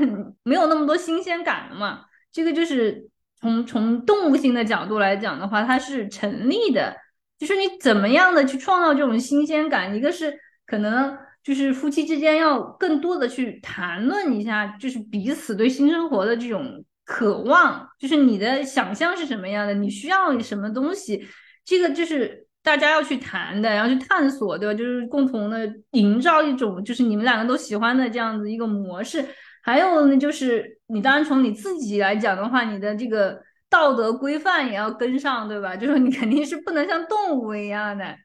[0.45, 2.03] 没有那么多新鲜感了嘛。
[2.31, 3.09] 这个就是
[3.41, 6.97] 从从动物性的角度来讲的话，它是成立的。
[7.37, 11.19] 就是你怎么样的去创造这种新鲜感，一个是可能。
[11.47, 21.25] 就是夫妻之间要更多的去谈论一下，就是彼此对新生活的这种渴望，就是你的想象是什么样的，你需要什么东西，
[21.65, 24.75] 这个就是大家要去谈的，然后去探索，对吧？
[24.75, 29.25] 就是共同的营造一种就是你们两个都喜欢的这样子一个模式。
[29.63, 35.77] 还有呢，就是你当然从你自己来讲的话，你的这个道德规范也要跟上，对吧？
[35.77, 38.17] 就是你肯定是不能像动物一样的。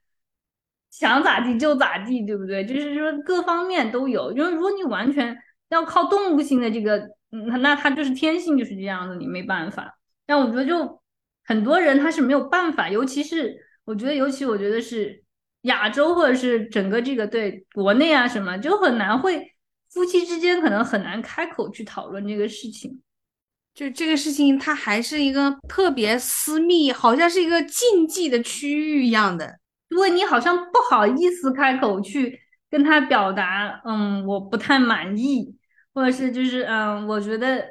[0.91, 2.63] 想咋地就咋地，对不对？
[2.65, 4.31] 就是说各方面都有。
[4.33, 5.35] 因为如果你完全
[5.69, 6.97] 要靠动物性的这个，
[7.31, 9.97] 嗯，那他就是天性就是这样的，你没办法。
[10.25, 11.01] 但我觉得就
[11.45, 15.23] 很多人他是没有办法，尤其是我觉得，尤其我觉得是
[15.61, 19.53] 亚洲或者是整个这个对国内啊什么，就很难会
[19.89, 23.01] 夫妻之间可能很难开口去讨论这个事情。
[23.73, 29.60] 就这个事情，它还是一个特别私密，好像是一个禁忌的区域一样的。
[29.91, 35.53] 如果你好像不好意思开口去跟他表达，嗯，我不太满意，
[35.93, 37.61] 或者是就是，嗯，我觉得，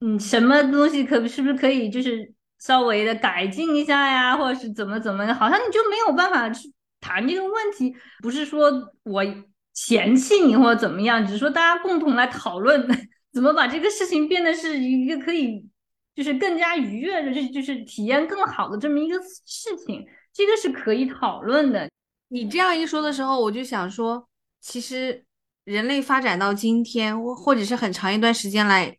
[0.00, 7.94] 嗯，什么东西可是不是可以就是稍微的改进一下呀，或者是怎么怎么，好像你就没有办法去谈这个问题。
[8.22, 8.70] 不是说
[9.04, 9.24] 我
[9.72, 12.86] 嫌弃你或者怎么样，只是说大家共同来讨论
[13.32, 15.66] 怎么把这个事情变得是一个可以
[16.14, 20.04] 就是更加愉悦的，就是就是体验更好的这么一个事情，
[20.40, 21.86] 这个是可以讨论的。
[22.28, 24.26] 你这样一说的时候，我就想说，
[24.58, 25.22] 其实
[25.64, 28.96] 人类发展到今天，或者是很长一段时间来，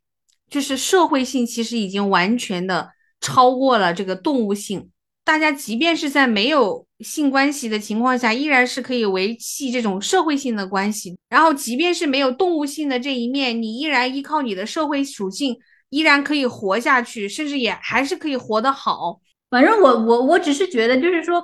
[0.52, 4.92] 就是社会性其实已经完全的超过了这个动物性。
[5.24, 11.18] 大家即便是在没有性关系的情况下，依然是可以维系这种社会性的关系。
[11.28, 15.58] 然后，即便是没有动物性的这一面，你依然依靠你的社会属性，
[15.90, 19.20] 依然可以活下去，甚至也还是可以活得好。
[19.52, 21.44] 反正我我我只是觉得，就是说。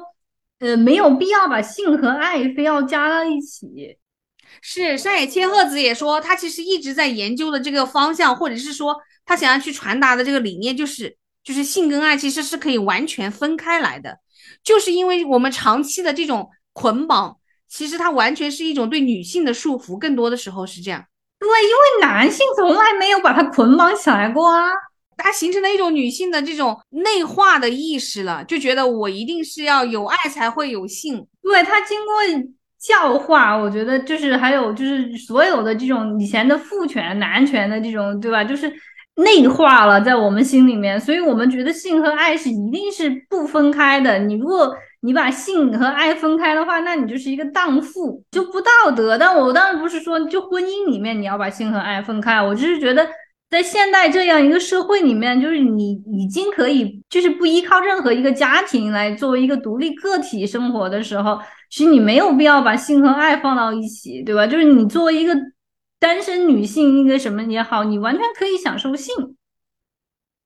[0.60, 3.96] 呃，没有必要把性和爱非要加到一起。
[4.60, 14.17] 是山野千鹤子也说，他其实一直在研究的这个方向，或者是说他想要去传达的这个理念，就是就是性跟爱其实是可以完全分开来的。
[14.63, 17.38] 就是因为我们长期的这种捆绑，
[17.70, 21.06] 其实它完全是一种对女性的束缚，更多的时候是这样。
[21.38, 24.72] 对，因为男性从来没有把它捆绑起来过啊。
[25.17, 31.25] 它形成了一种女性的这种内化的意识了，就觉得我一定是要有爱才会有性。
[31.41, 32.13] 对，它经过
[32.80, 38.43] 教化，我觉得就是还有就是所有的这种以前的父权、男权的这种，对吧？
[38.43, 38.71] 就是
[39.15, 44.19] 内化了在我们心里面，所以我们觉得性和爱是一定是不分开的。
[44.19, 49.17] 你如果你把性和爱分开的话，那你就是一个荡妇，就不道德。
[49.17, 53.08] 但我当然不是说就婚姻里面你要把性和爱分开，我只是觉得。
[53.50, 64.46] 在现代这样一个社会里面，就是你已经可以，就是不依靠任何一个家庭来作为一个独立个体生活的时候，其实你没有必要把性和爱放到一起，对吧？
[64.46, 65.34] 就是你作为一个
[65.98, 69.16] 单身女性，一个什么也好，你完全可以享受性，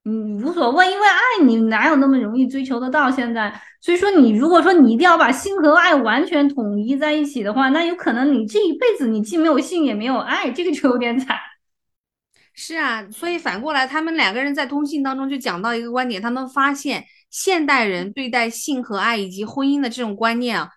[0.04, 3.10] 你无所谓，因为爱你哪有那么容易追求得到？
[3.10, 11.36] 现在，所以说你如果说你一定要把性和爱完全统一在一起的话，那有可能你这一辈子你既没有性也没有爱，这个就有点惨。
[12.54, 20.70] 是啊，所以反过来，他们两个人在通信当中就讲到一个观点，他们发现现代人对待性和爱以及婚姻的这种观念啊，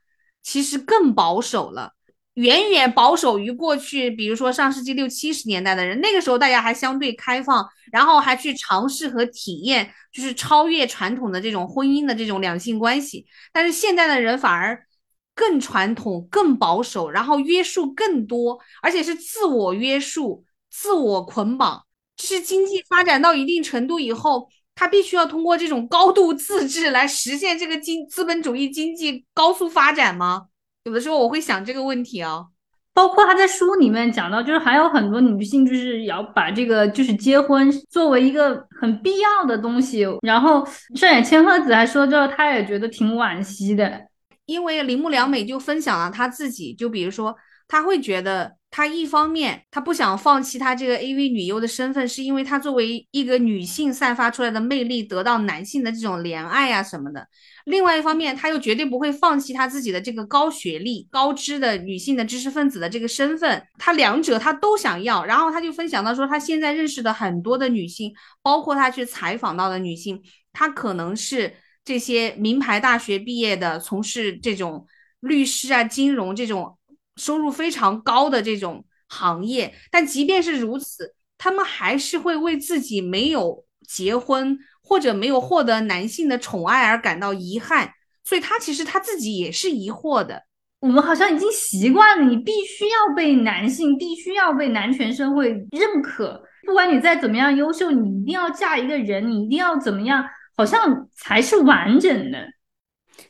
[0.43, 1.93] 其实更保守了，
[2.35, 4.11] 远远保守于过去。
[4.11, 13.27] 比如说上世纪六七十年代的人，那个时候大家还相对开放，然后还去尝试和体验，就是超越传统的这种婚姻的这种两性关系。
[13.53, 14.87] 但是现在的人反而
[15.35, 20.45] 更传统、更保守，然后约束更多，而且是自我约束。
[20.77, 21.85] 自我捆绑，
[22.17, 30.47] 就是经济发展到一定程度以后，他必须要通过这种高度自治来实现这个经资本主义经济高速发展吗？
[30.83, 32.47] 有的时候我会想这个问题啊。
[32.93, 40.05] 包括他在书里面讲到，就是还有很多女性就是要把这个就是结婚作为一个很必要的东西。
[40.23, 44.09] 然后上野千鹤子还说，之后他也觉得挺惋惜的，
[44.45, 47.37] 因为铃木良美就分享了她自己，就比如说
[47.69, 48.57] 她会觉得。
[48.77, 57.25] 她一方面，她不想放弃她这个 AV 女优的身份，是因为她作为一个女性散发出来的魅力得到男性的这种怜爱啊什么的。
[57.67, 63.65] 另外一方面，她又绝对不会放弃她自己的这个高学历、高知的女性的知识分子的这个身份。
[63.79, 65.25] 她两者她都想要。
[65.25, 70.21] 然后她就分享到说，她现在认识的很多的女性，包括她去采访到的女性，
[70.53, 74.85] 她可能是这些名牌大学毕业的，从事这种
[75.21, 76.77] 律师啊、金融这种。
[77.17, 87.93] 收入非常高的这种行业，但即便是如此，他们还是会为自己没有结婚或者没有获得男性的宠爱而感到遗憾。
[88.25, 90.43] 所以，他其实他自己也是疑惑的。
[90.81, 96.43] 我们好像已经习惯了，你必须要被男性，必须要被男权社会认可。
[96.67, 100.25] 不管你再怎么样优秀，你一定要嫁一个人，你一定要怎么样，
[100.57, 102.39] 好像才是完整的。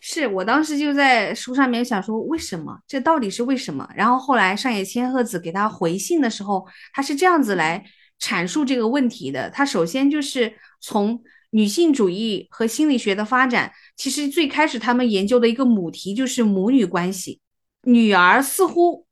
[0.07, 3.89] 是我当时就在书上面想说，为什么这到底是为什么？
[3.97, 7.83] 然后后来上野千鹤子给他回信的时候，他是这样子来
[8.21, 9.49] 阐述这个问题的。
[9.49, 11.19] 他首先就是从
[11.53, 17.41] 女性主义和心理学的发展，其实最开始他们研究的一个母题就是母女关系。
[17.85, 19.07] 女儿似乎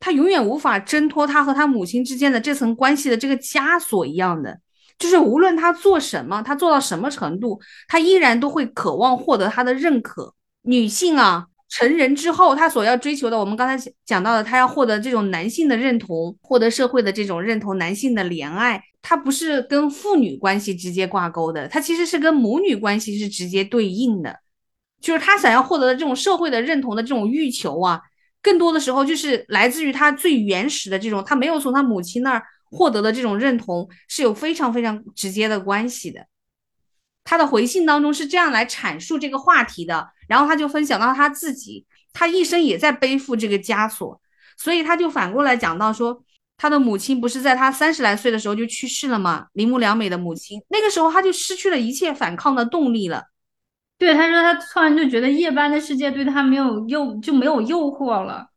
[0.00, 4.58] 她永远无法挣脱她和她母亲之间的这层关系的这个枷锁一样的。
[5.02, 10.32] 就是无论他做什么，他做到什么程度，他依然都会渴望获得他的认可。
[10.62, 24.38] 女性啊，成人之后，她所要追求的，我们刚才讲到的，她要获得这种男性的认同，获得社会的这种认同，男性的怜爱，它不是跟父女关系直接挂钩的，它其实是跟母女关系是直接对应的。
[25.00, 28.00] 就是他想要获得的这种社会的认同的这种欲求啊，
[28.40, 32.44] 更多的时候就是来自于他最原始的这种，他没有从他母亲那儿。
[32.72, 36.26] 获得的这种认同是有非常非常直接的关系的。
[37.22, 44.20] 他的回信当中是这样来阐述这个话题的，然后他就分享到他自己，他一生也在背负这个枷锁，
[44.56, 46.24] 所以他就反过来讲到说，
[46.56, 49.46] 他的母亲不是在他三十来岁的时候就去世了吗？
[49.52, 53.24] 铃木良美的母亲，那个时候他就失去了一切反抗的动力了。
[53.98, 58.48] 对，他说他突然就觉得夜班的世界对他没有诱，就没有诱惑了。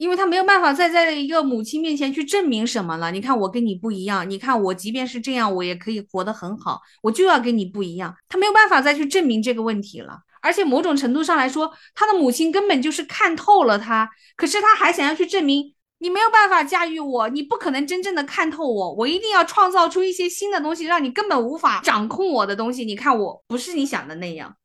[0.00, 3.10] 因为他没有办法再在一个母亲面前去证明什么了。
[3.10, 6.80] 你看我跟你不一样，你看我即便是这样，我也可以活得很好。
[7.02, 10.20] 我就要跟你不一样，他没有办法再去证明这个问题了。
[10.40, 22.86] 而且某种程度上来说，他的母亲根本就是看透了他，可是他还想要去证明你没有办法驾驭我，你不可能真正的看透我，我一定要创造出一些新的东西，让你根本无法掌控我的东西。
[22.86, 24.56] 你看我不是你想的那样，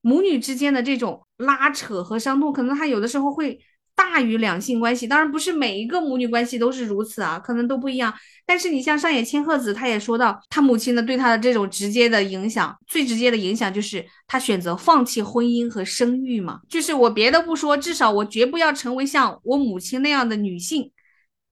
[0.00, 3.60] 母女之间的这种拉扯和伤痛，可能他有的时候会。
[4.02, 8.10] 大于两性关系，当然不是每一个母女关系都是如此啊，可能都不一样。
[8.46, 16.60] 但是你像上野千鹤子，她也说到，她母亲的对她的这种直接的影响，最直接的影响就是她选择放弃婚姻和生育嘛。
[16.66, 20.90] 就是我别的不说，至少我绝不要成为像我母亲那样的女性。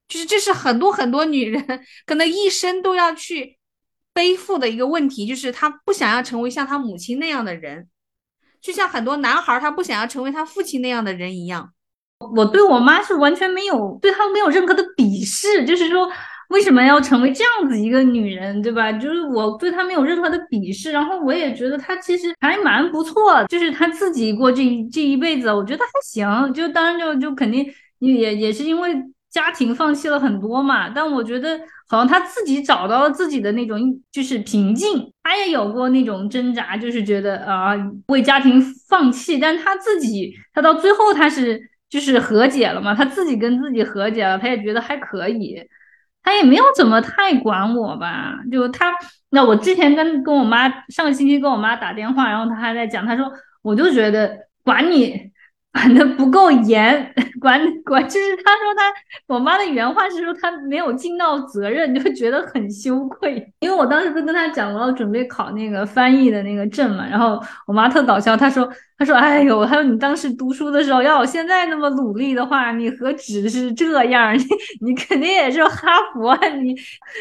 [0.09, 1.63] 就是这是很多很多女人
[2.07, 3.59] 可能一生都要去
[4.15, 7.89] 背负的一个问题，就是她不想要成为像她母亲那样的人，
[8.63, 11.75] 就像很多男孩他不想要成为他父亲那样的人一样。
[12.19, 16.11] 我对我妈是完全没有对她没有任何的鄙视，就是说
[16.49, 18.91] 为什么要成为这样子一个女人，对吧？
[18.91, 24.63] 就是我对她没有任何的鄙视，然后我也觉得她其实还蛮不错，就是她自己过这
[24.93, 26.53] 这一辈子，我觉得还行。
[26.53, 27.65] 就当然就就肯定
[28.01, 28.95] 也也是因为
[29.31, 31.59] 家庭放弃了很多嘛，但我觉得
[31.89, 33.79] 好像她自己找到了自己的那种
[34.11, 35.09] 就是平静。
[35.23, 37.75] 她也有过那种挣扎，就是觉得啊
[38.09, 41.61] 为家庭放弃，但她自己她到最后她是。
[41.89, 45.63] 就是和解了嘛，他自己跟自己和解了，他也觉得还可以，
[46.23, 48.35] 他也没有怎么太管我吧。
[48.51, 48.93] 就他，
[49.31, 53.33] 那我之前跟跟我妈上个星期跟我妈打电话，然后他还在讲，他说
[53.63, 55.31] 我就觉得管你。
[55.71, 58.93] 管的不够严，管管就是他说他
[59.33, 63.53] 我妈的原话是说他没有尽到责任，就觉得很羞愧。
[63.61, 68.69] 因为我当时不跟他讲我要准备考那个翻译的那个证嘛，然后我妈特搞笑，她说
[68.99, 74.45] 他说哎呦，他说你当时读书的时候要我现在那么努力的话，你何止是这样， 你
[74.81, 76.77] 你肯定也是哈佛，你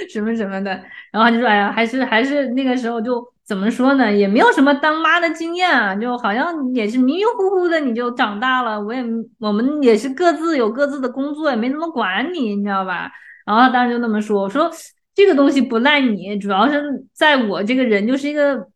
[0.09, 0.71] 什么什么的。
[1.11, 3.23] 然后就说哎呀，还是还是那个时候就。
[3.47, 4.11] 怎么说呢？
[4.11, 8.77] 也没有什么当妈的经验啊，就好像也是迷迷糊糊的你就长大了。
[8.77, 9.01] 我也
[9.39, 13.09] 我们也是各自有各自的工作，也没怎么管你，你知道吧？
[13.45, 14.69] 然后他当时就那么说，我说
[15.15, 18.67] 这个东西不赖你，主要是在我这个人就是一个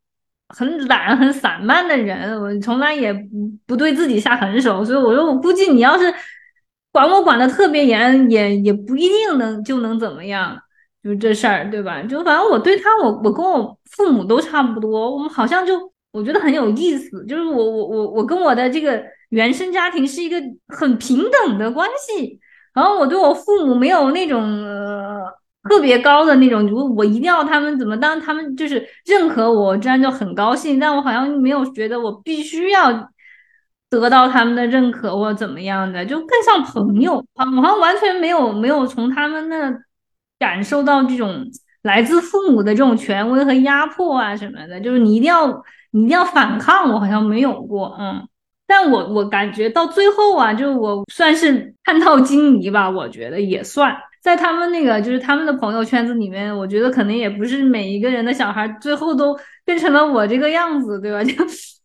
[0.57, 3.21] 很懒、很散漫的人，我从来也不
[3.67, 6.13] 不对自己下狠手，所以我说我估计你要是
[6.91, 10.57] 管我管的特别严，也也不一定能就能怎么样。
[11.03, 11.99] 就这事儿，对吧？
[12.03, 15.09] 就反正我对他，我我跟我父母都差不多。
[15.11, 22.39] 我们好像就我觉得很有意思，就是我我我我跟我的这个原生家庭是一个很平等的关系。
[22.75, 24.41] 然后我对我父母没有那种
[25.69, 30.79] 特别高的那种，如果我一定要他们怎么当，他们就是认可我，这样就很高兴。
[30.79, 33.09] 但我好像没有觉得我必须要
[33.89, 37.45] 得到他们的认可或怎么样的，就更像朋友啊。
[37.45, 39.73] 我好像完全没有没有从他们那。
[40.41, 41.45] 感受到这种
[41.83, 48.27] 来自父母的这种权威和压迫啊什么的，就是你一定要你一定要反抗，我好像没有过，嗯，
[48.65, 61.23] 但我我感觉到最后啊，就我算是看到金迷吧，我觉得也算在他们那个就是他们的朋友圈子里面，我觉得可能也不是每一个人的小孩最后都变成了我这个样子，对吧？
[61.25, 61.33] 就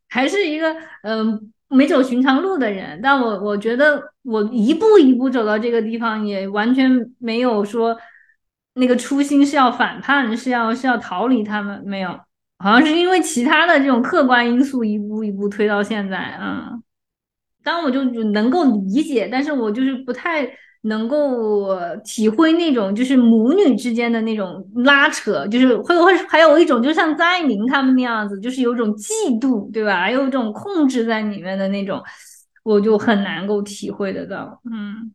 [0.08, 7.96] 还是一个嗯没走寻常路的人，但我我觉得我一步一步走到这个地方，也完全没有说。
[8.78, 12.10] 那个初心是要反叛，是要是要逃离他们，没有，
[12.58, 16.82] 好像是因为其他的这种客观因素，一步一步推到现在，嗯，
[17.64, 20.46] 当然我就能够理解，但是我就是不太
[20.86, 30.00] 能够体会那种就是母女之间的那种拉扯，就是会会还有一种就像张爱玲他们那样子，就是有种嫉妒，对吧？
[30.00, 32.02] 还有一种控制在里面的那种，
[32.64, 35.12] 我就很难够体会得到，嗯。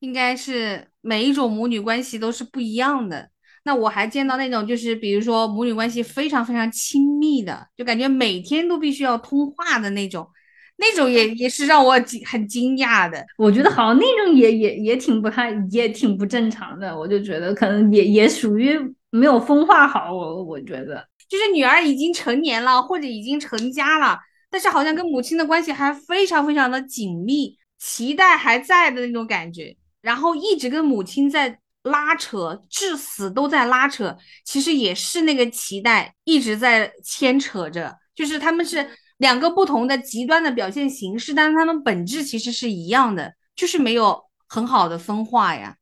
[0.00, 3.30] 应该是每一种母女关系都是不一样的。
[3.64, 10.28] 那我还见到那种，就是比如说母女关系非常非常亲密的，就感觉每天都必须要通话的那种，
[10.76, 11.92] 那种也也是让我
[12.26, 13.24] 很惊讶的。
[13.38, 16.96] 我觉得好像那种也也也挺不太，也挺不正常的。
[16.96, 18.78] 我就觉得可能也也属于
[19.10, 20.12] 没有风化好。
[20.12, 24.18] 我我觉得就是女儿已经成年了，或者已经成家了，
[24.50, 29.76] 但是好像跟母亲的关系还非常非常的紧密，脐带还在的那种感觉。
[30.02, 38.86] 然后一直跟母亲在拉扯，至死都在拉扯，其实也是那个脐带一直在牵扯着，就是他们是
[39.24, 45.76] 两个不同的极端的表现形式，但是他们本质其实是一样的，就是没有很好的分化呀。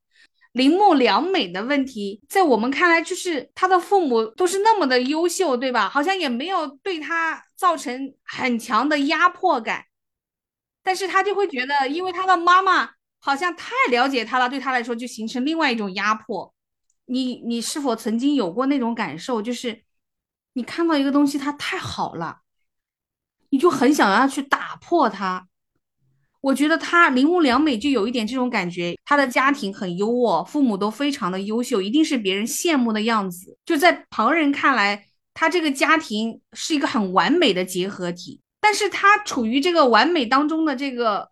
[0.53, 5.89] 铃木良美的问题，在我们看来，就是他的父母都是那么的优秀，对吧？
[5.89, 9.87] 好像也没有对他造成很强的压迫感，
[10.85, 16.55] 但是他就会觉得，因为他的妈妈好像太了解他了，对他来说就形成另外一种压迫。
[17.07, 19.43] 你你是否曾经有过那种感受？
[19.43, 19.83] 就是
[20.53, 22.42] 你看到一个东西，它太好了，
[23.53, 25.47] 你就很想要去打破他。
[26.41, 33.57] 我觉得他铃木良美就有一点这种感觉，他的家庭很优渥，父母都非常的优秀，一定是别人羡慕的样子。
[33.67, 38.41] 就在旁人看来，他这个家庭是一个很完美的结合体。
[38.59, 41.29] 但是他处于这个完美当中的这个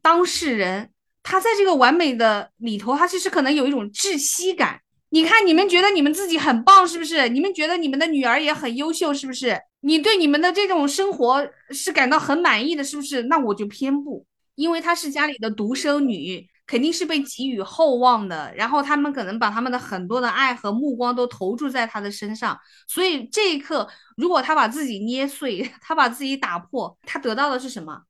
[0.00, 0.90] 当事人，
[1.24, 4.80] 他在这个完美的里头，他其实可能有一种窒息感。
[5.14, 7.28] 你看，你们觉得你们自己很棒，是不是？
[7.28, 9.56] 你们觉得你们的女儿也很优秀，是不是？
[9.82, 13.22] 你对你们的这种生活是感到很满意的，是不是？
[13.22, 14.26] 那我就偏不。
[14.56, 18.52] 因为她是家里的独生女，肯定是被寄予厚望的。
[18.56, 22.58] 然后他们可能把他们的很多的爱和目光都投注在她的身上。
[22.88, 28.02] 所以这一刻，如果她把自己捏碎， 她把自己打破，她得到的是什么？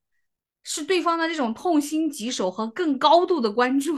[0.62, 3.94] 是对方的这种痛心疾首和更高度的关注。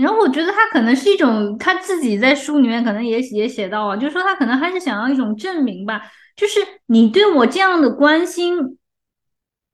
[0.00, 6.02] 然后我觉得他可能是一种，他自己在书里面可能也也写到啊，就是说他可能还是想要一种证明吧，
[6.36, 8.78] 就是你对我这样的关心。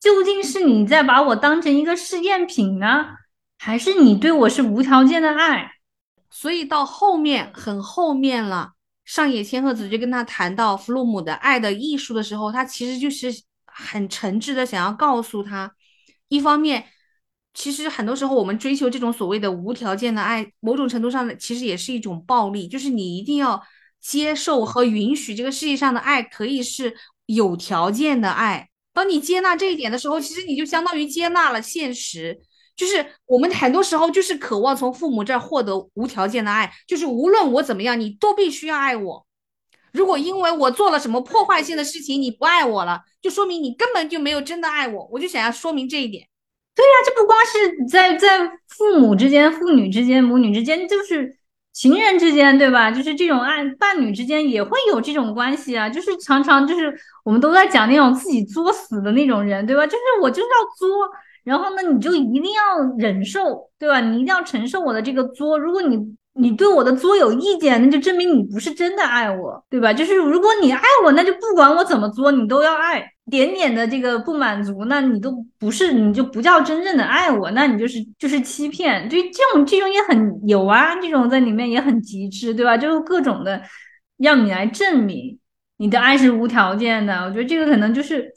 [0.01, 3.05] 究竟是你在把我当成一个试验品呢，
[3.59, 5.73] 还是你对我是无条件的爱？
[6.31, 8.71] 所以到后面很后面了，
[9.05, 13.31] 上野千鹤子就跟他谈到弗洛姆的爱的艺术的时候，他其实就是
[13.67, 15.71] 很诚挚的想要告诉他，
[16.29, 16.87] 一方面，
[17.53, 23.61] 其实很多时候我们追求这种所谓的无条件的爱，某种程度上其实也是一种暴力，就是你一定要
[24.01, 26.97] 接受和允许这个世界上的爱可以是
[27.27, 28.69] 有条件的爱。
[28.93, 32.41] 当你接纳这一点的时候，其实你就相当于接纳了现实。
[32.77, 39.27] 就是我们很多时候就是渴望从父母这儿获得无条件的爱，就是无论我怎么样，你都必须要爱我。
[39.93, 45.09] 如果因为我做了什么破坏性的事情，你不爱我了，就说明你根本就没有真的爱我。
[45.13, 46.27] 我就想要说明这一点。
[46.75, 51.37] 对呀，这不光是在在父母之间、父女之间、母女之间，就是。
[51.73, 52.91] 情人之间，对吧？
[52.91, 55.89] 就是这种爱，伴侣之间也会有这种关系啊。
[55.89, 56.93] 就是常常就是
[57.25, 59.87] 我们都在讲那种自己作死的那种人，对吧？
[59.87, 61.09] 就是我就是要作，
[61.45, 64.01] 然后呢，你就一定要忍受，对吧？
[64.01, 65.57] 你一定要承受我的这个作。
[65.57, 65.97] 如果你
[66.35, 69.93] 你对我的作有意见，那就证明你不是真的爱我，对吧？
[69.93, 73.13] 就是如果你爱我，那就不管我怎么作，你都要爱。
[73.31, 79.09] 点点的这个不满足，那你都不是，你就不叫真正的爱我，那你就是就是欺骗。
[79.09, 82.77] 就这种这种也很有啊，这种在里面也很极致，对吧？
[82.77, 83.63] 就是各种的
[84.19, 85.39] 让你来证明
[85.79, 87.25] 你的爱是无条件的。
[87.25, 88.31] 我觉得这个可能就是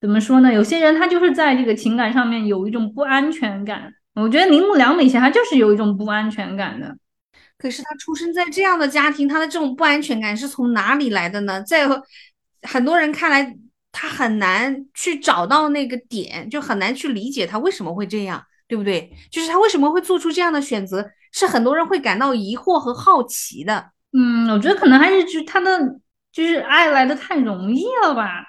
[0.00, 0.52] 怎么说呢？
[0.52, 3.92] 有些人他就是在这个情感上面有一种不安全感。
[4.14, 6.96] 我觉得铃木良美贤他就是有一种不安全感的。
[7.56, 11.62] 可是他出生在这样的家庭，他的这种不安全感是从哪里来的呢？
[11.62, 11.88] 在
[12.62, 13.56] 很多人看来。
[13.90, 19.10] 他很难去找到那个点，就很难去理解他为什么会这样，对不对？
[19.30, 23.90] 就是他为什么会做出这样的选择，是很多人会感到疑惑和好奇的。
[24.12, 26.00] 嗯，我觉得可能还是就他的
[26.32, 28.44] 就是爱来的太容易了吧。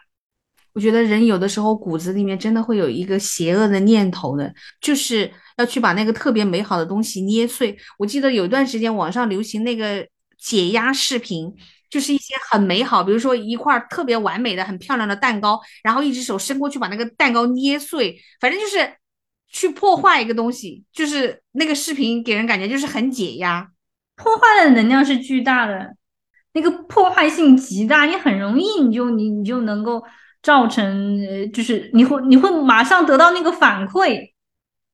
[0.74, 7.76] 我觉得人有的时候骨子里面真的会有一个邪恶的念头的，就是要去把那个特别美好的东西捏碎。
[7.98, 11.54] 我记得有一段时间网上流行那个解压视频。
[11.90, 18.94] 就是一些很美好，比如说一块特别完美的、很漂亮的蛋糕，然后一只手伸过去把那个蛋糕捏碎，反正就是
[19.50, 20.84] 去破坏一个东西。
[20.94, 23.68] 就是那个视频给人感觉就是很解压，
[24.16, 25.96] 破坏的能量是巨大的，
[26.54, 30.04] 那个破坏性极大，你很容易你就你你就能够
[30.44, 31.20] 造成，
[31.52, 34.32] 就是你会你会马上得到那个反馈，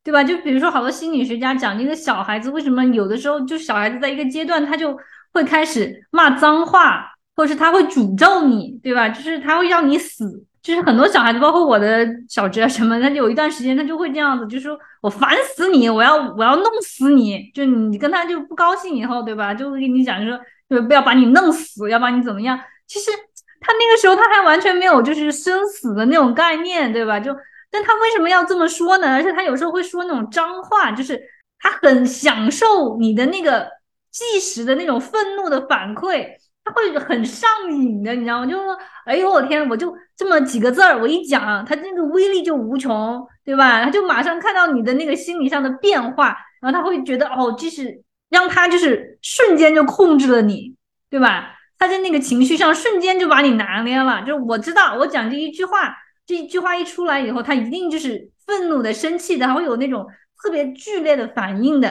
[0.01, 0.23] 对吧？
[0.23, 4.97] 就比如说好多心理学家讲，那个小孩子为什么有的时候就小孩子在一个阶段他就。
[5.35, 9.09] 会开始骂脏话，或者是他会诅咒你，对吧？
[9.09, 10.45] 就是他会让你死。
[10.63, 17.51] 就是很多小孩子，包括我的小侄啊什么，他就有一段时间他就会这样子，就说我烦死你，我要我要弄死你。
[17.53, 19.53] 就你跟他就不高兴以后，对吧？
[19.53, 22.59] 就会跟你讲，就说就不要把你弄死，要把你怎么样。
[22.87, 23.11] 其实
[23.59, 27.19] 他那个时候他还完全没有就是生死的那种概念，对吧？
[27.19, 27.35] 就
[27.69, 29.13] 但他为什么要这么说呢？
[29.13, 31.21] 而且他有时候会说那种脏话，就是
[31.59, 33.74] 他很享受你的那个。
[34.15, 36.25] 即时的那种愤怒的反馈，
[36.63, 38.45] 他会很上瘾的，你知道吗？
[38.45, 43.83] 就是说，哎呦我天，我就这么几个字儿，我一讲，他那个威力就无穷，对吧？
[43.83, 50.73] 他就马上看到你的那个心理上的变化，然后他会觉得，哦，即使让他就是瞬间就控制了你，
[51.09, 51.51] 对吧？
[51.77, 54.21] 他在那个情绪上瞬间就把你拿捏了。
[54.21, 55.93] 就是我知道，我讲这一句话，
[56.25, 60.07] 这一句话一出来以后，他一定就是愤怒的、生气的，还会有那种
[60.41, 61.89] 特别剧烈的反应的，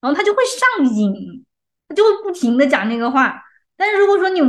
[0.00, 1.44] 然后他就会上瘾，
[1.90, 3.42] 他就会不停的讲那个话。
[3.76, 4.40] 但是如果说你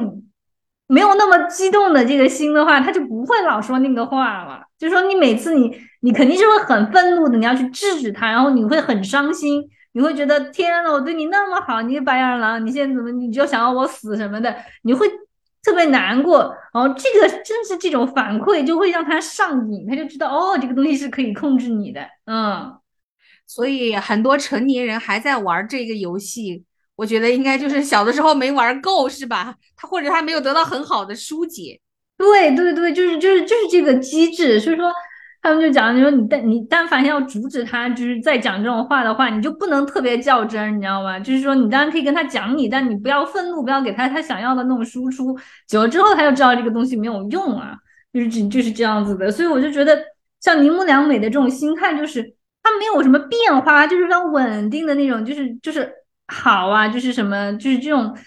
[0.86, 4.64] 没有那么激动的这个心的话，他就不会老说那个话了。
[4.78, 15.08] 就说你每次你你肯定是会很愤怒的，你要去制止他，然后你会很伤心，你会觉得天呐，我对你那么好，你个白眼狼，你现在怎么你就想要我死什么的，你会
[15.64, 16.56] 特别难过。
[16.74, 22.78] 然后这个正是这种反馈就会让他上瘾，他就知道哦，这个东西是可以控制你的，嗯。
[23.48, 26.64] 所以很多成年人还在玩这个游戏。
[27.02, 29.56] 我觉得应该就是小的时候没玩够，是吧？
[29.76, 31.82] 他或者他没有得到很好的疏解。
[32.16, 34.60] 对对对，就是就是就是这个机制。
[34.60, 34.94] 所以说，
[35.42, 41.18] 他们就讲，你说你但你但凡要阻止他，就是在讲这种话的话，你就不能特别较真，你知道吗？
[41.20, 45.36] 就是说，你当然可以跟他讲你，但你不要愤怒，不要给他他想要的那种输出。
[45.68, 47.76] 久了之后，他就知道这个东西没有用啊，
[48.14, 49.32] 就是这就是这样子的。
[49.32, 50.00] 所以我就觉得，
[50.40, 52.22] 像铃木良美的这种心态，就是
[52.62, 55.92] 他没有什么变化，就是非常稳定的那种，就是就是。
[56.32, 58.18] 好啊，就是什么，就是这种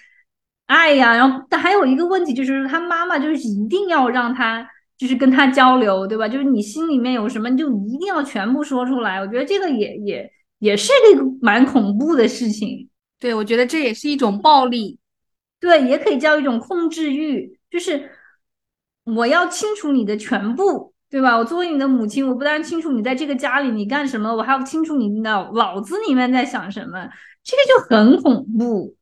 [0.67, 1.17] 爱呀。
[1.17, 6.29] 然后，但还有一个问题，就是他妈妈就是一定要让他，就是跟他交流，对吧？
[6.29, 9.19] 就是你心里面有什么，就一定要全部说出来。
[9.21, 12.89] 我觉得这个也也也是一个蛮恐怖的事情。
[13.19, 14.99] 对，我觉得这也是一种暴力。
[15.59, 18.11] 对，也可以叫一种控制欲，就是
[19.05, 21.39] 我要清楚你的全部，对吧？
[21.39, 27.09] 我作为你的母亲，我不但清楚你在这个家里你干什么，我还要清楚你脑脑子里面在想什么。
[27.45, 28.97] 这个就很恐怖，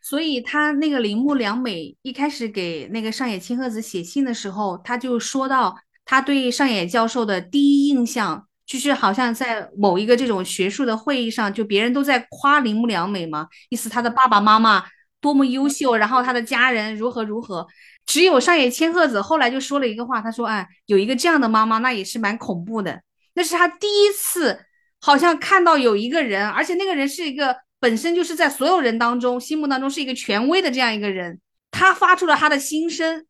[0.00, 14.82] 所以他那个铃木良美一开始给那个上野千鹤子写信的时候，他就说到他对上野教授的第一印象，就是好像在某一个这种学术的会议上，就别人都在夸铃木良美嘛，意思他的爸爸妈妈
[15.20, 17.66] 多么优秀，然后他的家人如何如何，
[18.06, 23.02] 只有上野千鹤子后来就说了一个话，他说：“哎，有一个这样的妈妈，那也是蛮恐怖的。”
[23.36, 24.64] 那是他第一次。
[25.00, 31.40] 好像看到有一个人，而且那个人是一个本身就是在所有人当中心目当中是一个权威的这样一个人，
[31.70, 33.24] 他发出了他的心声。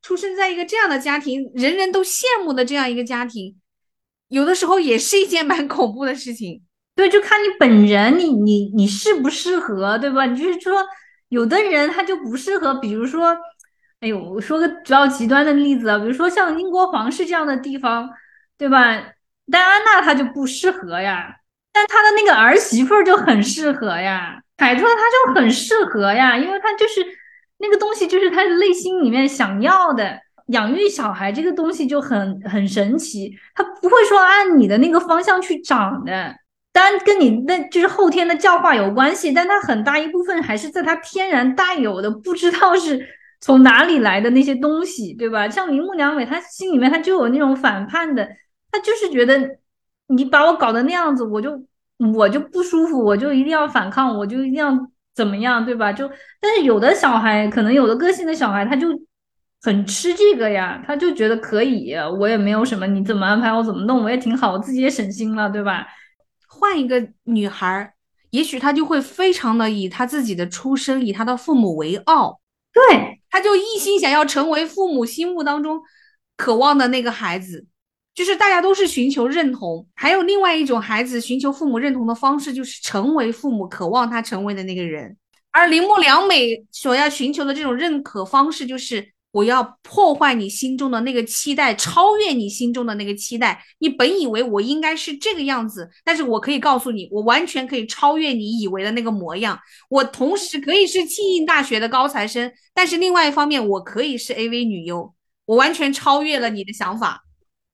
[0.00, 3.56] 出生在一个这样的家庭，人人都羡慕的这样一个家庭，
[4.28, 6.62] 有的时候也是一件蛮 恐怖的事情。
[6.94, 10.24] 对，就看你本人，你你你适不适合，对吧？
[10.26, 10.84] 你就是说，
[11.30, 13.36] 有的人他就不适合，比如说，
[14.00, 18.08] 哎呦，我说个比较极端的例子啊，比如说像英国皇室这样的地方，
[18.56, 19.02] 对吧？
[19.50, 21.34] 戴安娜她就不适合呀，
[21.72, 27.04] 但她的那个儿媳妇就很适合呀，凯特她就很适合呀，因为她就是
[27.58, 30.20] 那个东西，就是她内心里面想要的。
[30.48, 36.34] 养育小孩这个东西就很很神奇，它不会说按你的那个方向去长的，
[36.72, 43.06] 当然跟你那就是后天的教化有关系，但它很大一部分还是在它天然带有的，不知道是
[43.42, 45.46] 从哪里来的那些东西，对吧？
[45.46, 48.26] 像铃木良美，她心里面她就有那种反叛的。
[48.70, 49.58] 他就是觉得
[50.08, 51.62] 你把我搞得那样子，我就
[52.14, 54.72] 我就不舒服，我就一定要反抗，我就一定要
[55.14, 55.92] 怎么样，对吧？
[55.92, 56.08] 就
[56.40, 58.88] 但是有的小孩，可能有的个性的小孩，他就
[59.62, 65.86] 很吃这个呀，他就觉得可以，我也没有什么，你怎么安排我怎么弄，我也挺好，我自己也省心了，对吧？
[66.46, 67.94] 换一个女孩，
[68.30, 72.40] 也许她就会非常的以她自己的出身，以她的父母为傲，
[72.72, 75.80] 对，她就一心想要成为父母心目当中
[76.36, 77.66] 渴望的那个孩子。
[78.18, 85.16] 就是大家都是寻求认同，还有另外一种孩子寻求父母认同的方式，就是成为父母渴望他成为的那个人。
[85.52, 93.64] 而铃木良美所要寻求的这种认可方式，就是我要破坏你心中的那个期待，超越你心中的那个期待。
[93.78, 99.56] 你本以为我应该是这个样子，但是我可以告诉你，我完全可以超越你以为的那个模样。
[99.88, 105.14] 我同时可以是庆应大学的高材生，但是另外一方面，我可以是 AV 女优。
[105.44, 107.22] 我完全超越了你的想法。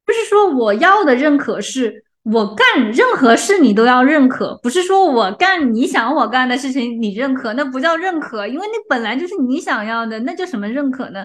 [0.04, 11.24] 不是说我要的认可是我干任何事你都要认可，不是说我干你想我干的事情你认可，那不叫认可，因为那本来就是你想要的，那叫什么认可呢？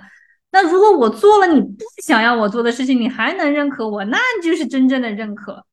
[0.51, 5.63] 那如果我做了你不想要我做的事情，你还能认可我，那就是真正的认可。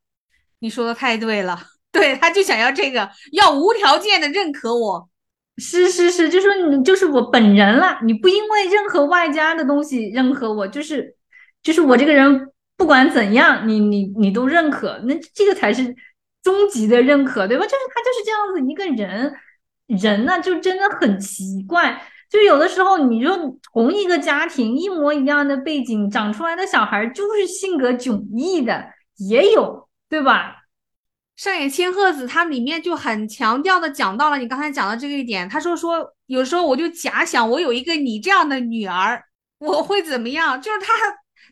[0.60, 1.58] 你说的太对了，
[1.90, 5.08] 对，他就想要这个，要无条件的认可我，
[5.56, 11.16] 是是是，就说你就是我本人了，你不因为任何外加的东西认可我，就是
[11.62, 12.48] 就是我这个人。
[12.76, 15.96] 不管怎样，你你你都认可，那这个才是
[16.42, 17.64] 终极的认可，对吧？
[17.64, 19.32] 就是他就是这样子一个人，
[19.86, 22.02] 人呢就真的很奇怪。
[22.28, 30.56] 就有的时候，你就同一个家庭，一模一样的背景，长出来的小孩就是性格迥异的，也有，对吧？
[31.34, 39.22] 上野千鹤子他里面就很强调的讲到了你刚才讲的这个一点，他说说有时候我就假想我有一个你这样的女儿，
[39.60, 40.60] 我会怎么样？
[40.60, 40.92] 就是他。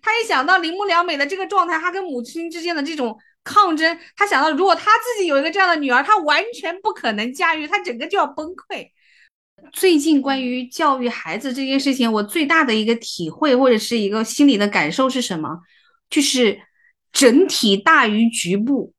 [0.04, 8.90] 他一想到铃木良美的这个状态，他跟母亲之间的这种抗争，他想到如果他自己有一个这样的女儿，他完全不可能驾驭，他整个就要崩溃。
[9.72, 15.60] 最近关于教育孩子这件事情，我最大的一个体会或者是一个心理的感受是什么？
[16.10, 16.60] 就是
[17.10, 18.92] 整体大于局部。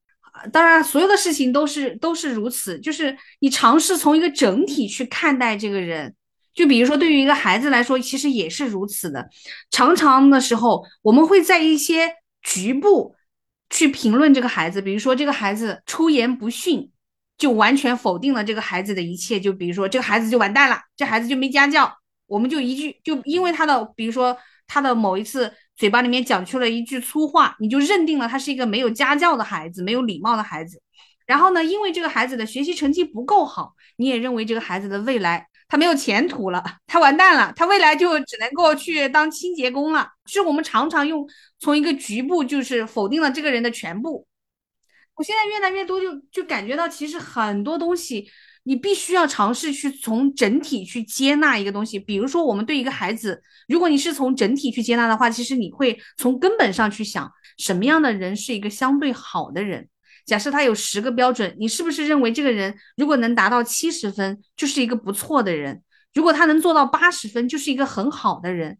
[0.52, 2.80] 当然，所有的事情都是都是如此。
[2.80, 6.14] 就是你尝试从一个整体去看待这个人，
[6.56, 9.30] 就比如说对于一个孩子来说，其实也是如此的。
[9.70, 12.10] 常常的时候，我们会在一些
[12.42, 13.14] 局部
[13.70, 16.90] 去评论这个孩子，比如说这个孩子出言不逊。
[17.38, 21.94] 就完全否定了这个孩子的一切，就比如说这个孩子就完蛋了，这孩子就没家教，
[22.28, 24.38] 我们就一句就因为他的，比如说
[24.68, 30.82] 他的某一次嘴巴里面讲出了一句粗话，你就认定了他是一个没有家教的孩子，没有礼貌的孩子。
[31.28, 40.08] 然后呢，因为这个孩子的学习成绩不够好，你也认为这个孩子的未来他没有前途了，他完蛋了，他未来就只能够去当清洁工了。
[40.26, 41.28] 是我们常常用
[41.60, 44.28] 从一个局部就是否定了这个人的全部。
[45.16, 48.28] 我现在越来越多就就感觉到，其实很多东西
[48.64, 51.98] 你必须要尝试去从整体去接纳一个东西。
[51.98, 59.88] 比如说，我们对一个孩子，如果你是从整体去接纳的话，其实你会从根本上去想，什么样的人是一个相对好的人。
[60.26, 65.84] 假设他有十个标准，你是不是认为这个人如果能达到七十分，就是一个不错的人？
[66.14, 68.78] 如果他能做到八十分，就是一个很好的人。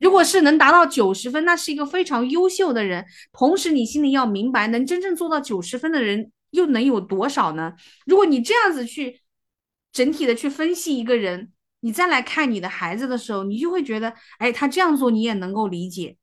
[0.00, 3.04] 如果是能达到九十分，那是一个非常优秀的人。
[3.32, 7.74] 同时，你心里要明白，能真正做到九十分的人又能有多少呢？
[8.04, 9.20] 如果你这样子去
[9.92, 16.16] 整体的去分析一个人，你再来看你的孩子的时候，你就会觉得，哎，他这样做你也能够理解，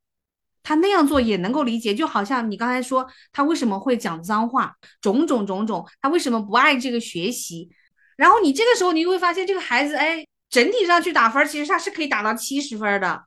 [0.63, 1.93] 他那样做也能够理解。
[1.93, 7.69] 就好像你刚才说他为什么会讲脏话，种种种种，他为什么不爱这个学习？
[8.17, 13.23] 然后你这个时候你就会发现，这个孩子，哎，整体上去打分，其实他是可以打到七十分的。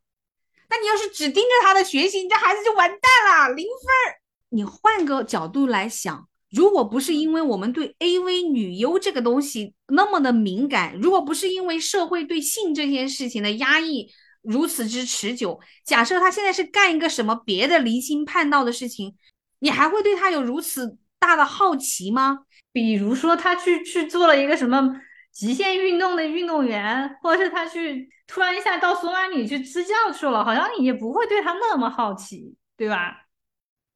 [0.68, 4.14] 那你要是只盯着他的学习，你这孩子就完蛋了，零分。
[4.50, 14.10] 你换个角度来想，如果不是因为我们对 AV 女优这个东西那么的敏感，如果不是因为社会对性这件事情的压抑
[14.42, 19.16] 如此之持久，假设他现在是干一个什么别的离经叛道的事情，
[19.60, 22.40] 你还会对他有如此大的好奇吗？
[22.72, 25.00] 比如说他去去做了一个什么？
[25.32, 33.24] 极限运动的运动员，或者是他去突然一下到索马里去支教去了，好像你也不会对他那么好奇，对吧？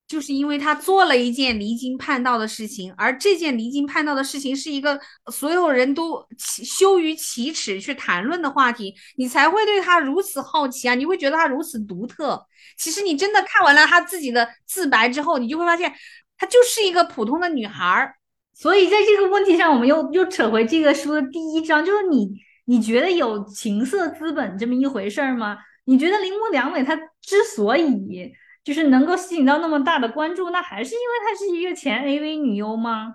[0.09, 5.00] 就是因为他做了一件离经叛道的事情，而这件离经叛道的事情是一个
[5.32, 10.94] 所有人都羞于启齿去谈论的话题，你才会对他如此好奇啊！
[10.94, 12.46] 你会觉得他如此独特。
[12.78, 15.92] 其实你真的看完了他自己的自白之后，你就会发现，
[16.38, 18.14] 她就是一个普通的女孩儿。
[18.54, 22.30] 所以在这个问题上，我们又又扯回这个书的第一章，就是你
[22.66, 25.59] 你觉得有情色资本这么一回事儿吗？
[25.84, 28.32] 你觉得铃木良美她之所以
[28.66, 33.14] 就是能够吸引到那么大的关注，那还是因为她是一个前 AV 女优吗？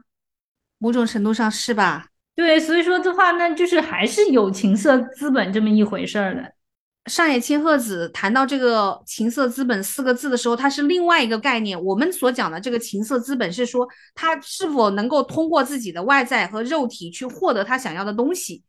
[0.77, 2.07] 某种程度上是吧？
[2.33, 6.53] 对，所以说的话，那就是还是有情色资本这么一回事儿的。
[7.07, 11.83] 上野千鹤子谈到这个“情色资本”四个字的时候，它是另外一个概念。
[11.83, 13.85] 我们所讲的这个情色资本是说，
[14.15, 18.63] 他是否能够通过自己的外在和肉体去获得他想要的东西，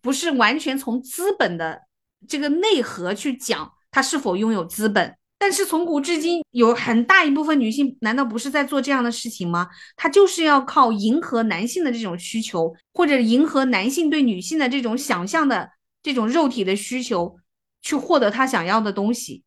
[0.00, 1.80] 不是完全从资本的
[2.28, 5.16] 这个内核去讲他是否拥有资本。
[5.38, 9.68] 但是从古至今，有很大一部分女性难道不是在做这样的事情吗？
[9.96, 15.70] 她就是要靠迎合男性的这种需求，或者迎合男性对女性的这种想象的
[16.02, 17.36] 这种肉体的需求。
[17.80, 19.44] 去获得他想要的东西。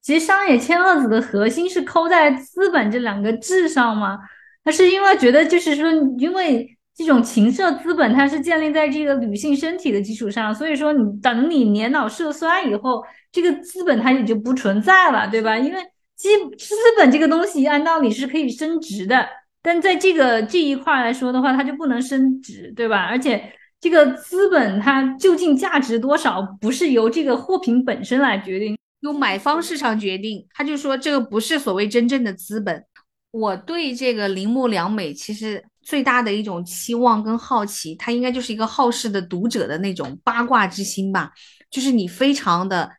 [0.00, 4.16] 其实商野千鹤子的核心是抠在资本这两个字上吗？
[4.64, 15.58] 他是因为觉得，就是说，因为这种情色资本，它是建立在这个女性身体的基础上，所以说你等你年老色衰以后，这个资本它也就不存在了，对吧？
[15.58, 15.80] 因为
[16.16, 16.28] 基
[16.58, 19.28] 资本这个东西按道理是可以升值的，
[19.62, 23.02] 但在这个这一块来说的话，它就不能升值，对吧？
[23.02, 23.52] 而且。
[23.82, 30.46] 这个资本它究竟价值多少，不是由这个货品本身来决定，由买方市场决定。
[30.54, 32.84] 他就说这个不是所谓真正的资本。
[33.32, 41.32] 我对这个铃木良美其实最大的一种期望跟好奇，他应该就是一个好事的读者的那种八卦之心吧，
[41.70, 42.90] 就是你非常的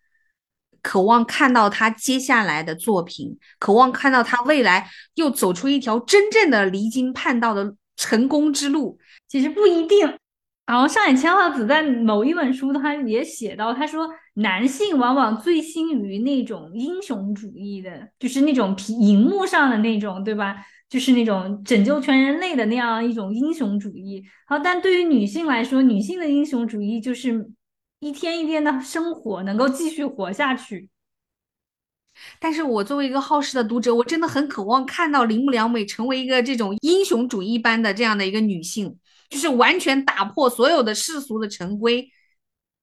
[0.81, 8.99] 渴望看到他接下来的作品，渴望看到他未来又走出一条真正的离经叛道的成功之路。
[9.27, 10.17] 其实不一定。
[10.65, 20.55] 然后上野千鹤子在某一本书，他也写到，他说男性往往醉心于那种英雄主义的，就是那种屏荧幕上的那种，对吧？
[20.93, 24.23] 就是那种拯救全人类的那样一种英雄主义。
[24.45, 27.49] 好，但对于女性来说，女性的英雄主义就是
[27.99, 30.91] 一天一天的生活，能够继续活下去。
[32.39, 38.95] 但是我作为一个好事的读者，我真的很渴望看到铃木良美成为一个这种英雄主义般的这样的一个女性，
[39.31, 42.07] 就是完全打破所有的世俗的陈规。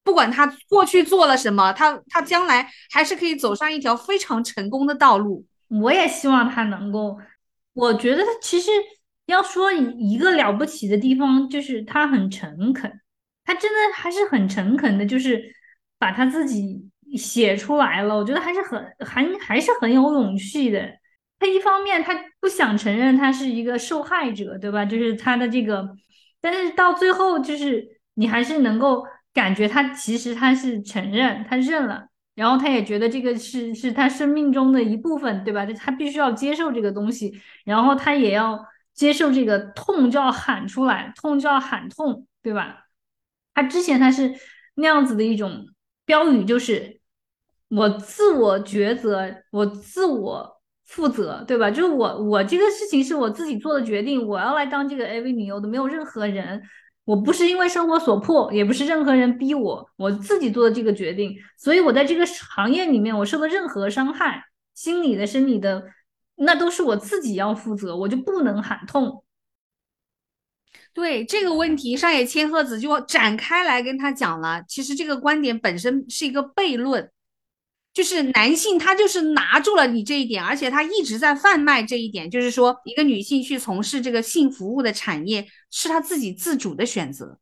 [0.03, 5.45] 不管她过去做了什么，她她将来还是可以走上一条非常成功的道路。
[5.69, 7.17] 我也希望她能够。
[7.73, 8.71] 我觉得他其实
[9.25, 13.01] 要说一个了不起的地方，就是他很诚恳，
[13.45, 15.53] 他真的还是很诚恳的，就是
[15.97, 16.87] 把他自己。
[17.17, 20.89] 写出来了，我觉得还是很还还是很有勇气的。
[21.37, 24.85] 他一方面他不想承认他是一个受害者，对吧？
[24.85, 25.93] 就是他的这个，
[26.39, 29.03] 但是到最后就是你还是能够
[29.33, 35.65] 感觉他其实他是承认，他认了，然后他也觉得这个是是他生命中的一部分，对吧？
[35.65, 37.33] 他必须要接受这个东西，
[37.65, 42.85] 然后他也要接受这个痛，就要喊出来，痛就要喊痛，对吧？
[43.53, 44.33] 他之前他是
[44.75, 45.67] 那样子的一种
[46.05, 46.99] 标语，就是。
[47.73, 51.71] 我自我抉择，我自我负责，对吧？
[51.71, 56.61] 就是我，我这个事情是我自己做的决定，我要来当这个 AV 女优的，没有任何人，
[57.03, 61.35] 我不是因为生活所迫，也不是任何人逼我，我自己做的这个决定。
[61.57, 64.43] 所以我在这个行业里面，我受的任何伤害，
[64.75, 65.83] 心理的、生理的，
[66.35, 69.23] 那都是我自己要负责，我就不能喊痛。
[70.93, 74.63] 对这个问题，上野千鹤子就展开来跟他讲了。
[74.67, 77.09] 其实这个观点本身是一个悖论。
[77.93, 82.29] 就是男性，他就是拿住了你这一点，而且他一直在贩卖这一点。
[82.29, 87.37] 就是说，一个女性去从事这个性服务的产业，是她自己自主的选择，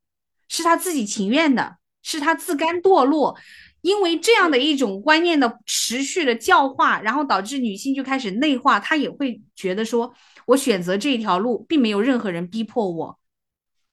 [0.47, 3.37] 是她自己情愿的，是她自甘堕落。
[3.81, 10.13] 因为这样的一种观念的持续的教化，然后导致女性就开始内化，她也会觉得说，
[10.47, 13.19] 我选择这一条路，并没有任何人逼迫我，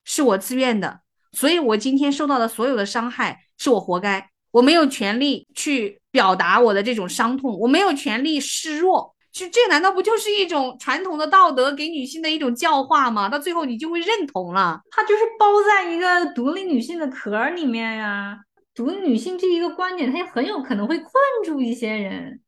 [0.05, 1.01] 是我自愿的，
[1.33, 4.31] 所以我今天受到的所有的伤害，是我活该。
[4.53, 13.29] 我没有权利去表达我的这种伤痛，我没有权利示弱，就这难道不就是一种传统的道德给女性的一种教化吗？
[13.29, 18.39] 到最后你就会认同了，它就是包在一个独立女性的壳里面呀。
[18.75, 21.13] 独立女性这一个观点，它也很有可能会困
[21.45, 22.41] 住一些人。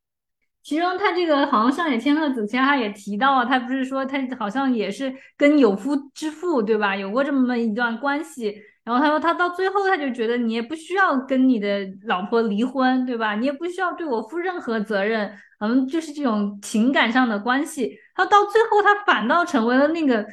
[0.62, 6.96] 其中，他这个好像上野千鹤子，其实他也提到，他不是说他好像也是跟有夫之妇，对吧？
[6.96, 8.56] 有过这么一段关系。
[8.89, 13.34] 然后他说，他到最后他就觉得你也不需要跟你的老婆离婚，对吧？
[13.34, 15.30] 你也不需要对我负任何责任，
[15.61, 17.99] 嗯，就是这种情感上的关系。
[18.14, 20.26] 他到最后，他反倒成为了那个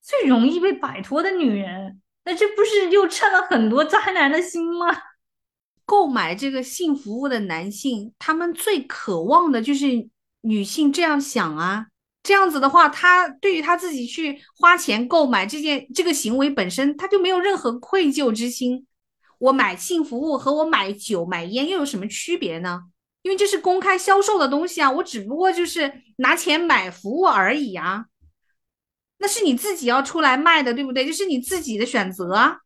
[0.00, 2.00] 最容易被摆脱的女人。
[2.24, 4.86] 那这不是又趁了很多渣男的心吗？
[5.84, 10.08] 购买这个性服务的男性，他们最渴望的就是
[10.40, 11.88] 女性这样想啊。
[12.22, 18.86] 这样子的话，他对于他自己去花钱购买这件这个行为本身，他就没有任何愧疚之心。
[19.38, 22.82] 我买性服务和我买酒买烟又有什么区别呢？
[23.22, 28.06] 因为这是公开销售的东西啊，我只不过就是拿钱买服务而已啊。
[29.18, 31.06] 那是你自己要出来卖的，对不对？
[31.06, 32.58] 就是你自己的选择啊。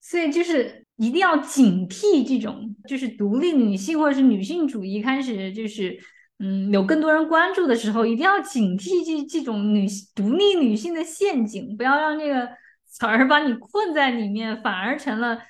[0.00, 6.00] 所以就是一定要警惕这种，就是独立女性或者是女性主义开始就是。
[6.38, 12.46] 嗯，有更多人关注的时候，一定要警惕这这种女独立女性的陷阱，不要让这个
[12.84, 15.40] 词儿把你困在里面，反而成了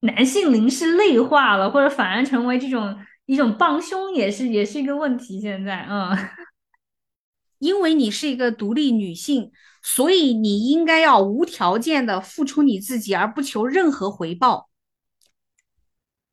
[0.00, 5.40] 男性凝视内化了，或者反而成为这种一种帮凶，也是也是一个问题。
[5.40, 6.14] 现在，嗯，
[7.58, 9.50] 因为你是一个独立女性，
[9.82, 14.68] 所以你应该要无条件的付出你自己，而不求任何回报。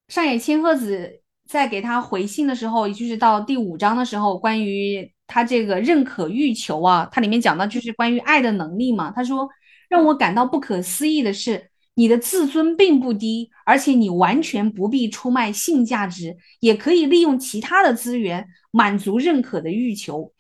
[0.10, 1.22] 上野千鹤子。
[1.48, 9.12] 在给他回信的时候，也就是到第五章的时候，关于他这个认可欲求啊，它里面讲到就是关于爱的能力嘛。
[9.12, 9.48] 他说，
[9.88, 20.32] 让我感到不可思议的是，你的自尊并不低，而且你完全不必出卖性价值，也可以利用其他的资源满足认可的欲求。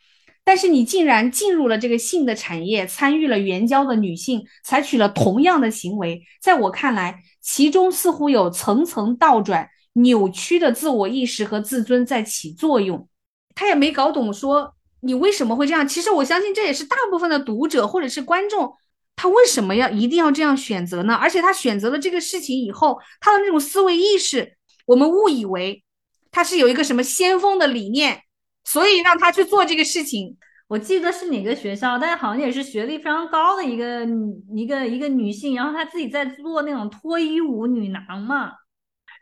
[0.44, 9.70] 但是你竟然进入了这个性的产业，参与了援交的女性采取了同样的行为，在我看来，其中似乎有层层倒转。
[9.98, 13.08] 扭曲的自我意识和自尊在起作用，
[13.54, 15.88] 他也没搞懂说你为什么会这样。
[15.88, 18.74] 其实我相信这也是大部分的读者或者是观众，
[19.16, 21.14] 他为什么要一定要这样选择呢？
[21.16, 25.84] 而且他选择了这个事情以后，他的那种思维意识，我们误以为
[26.32, 28.22] 他是有一个什么先锋的理念，
[28.66, 30.38] 所以让他去做这个事情。
[30.68, 34.06] 我记得是哪个学校，但是好像也是学历非常高的一个
[34.54, 38.52] 一个一个女性，然后她自己在做那种脱衣舞女郎嘛。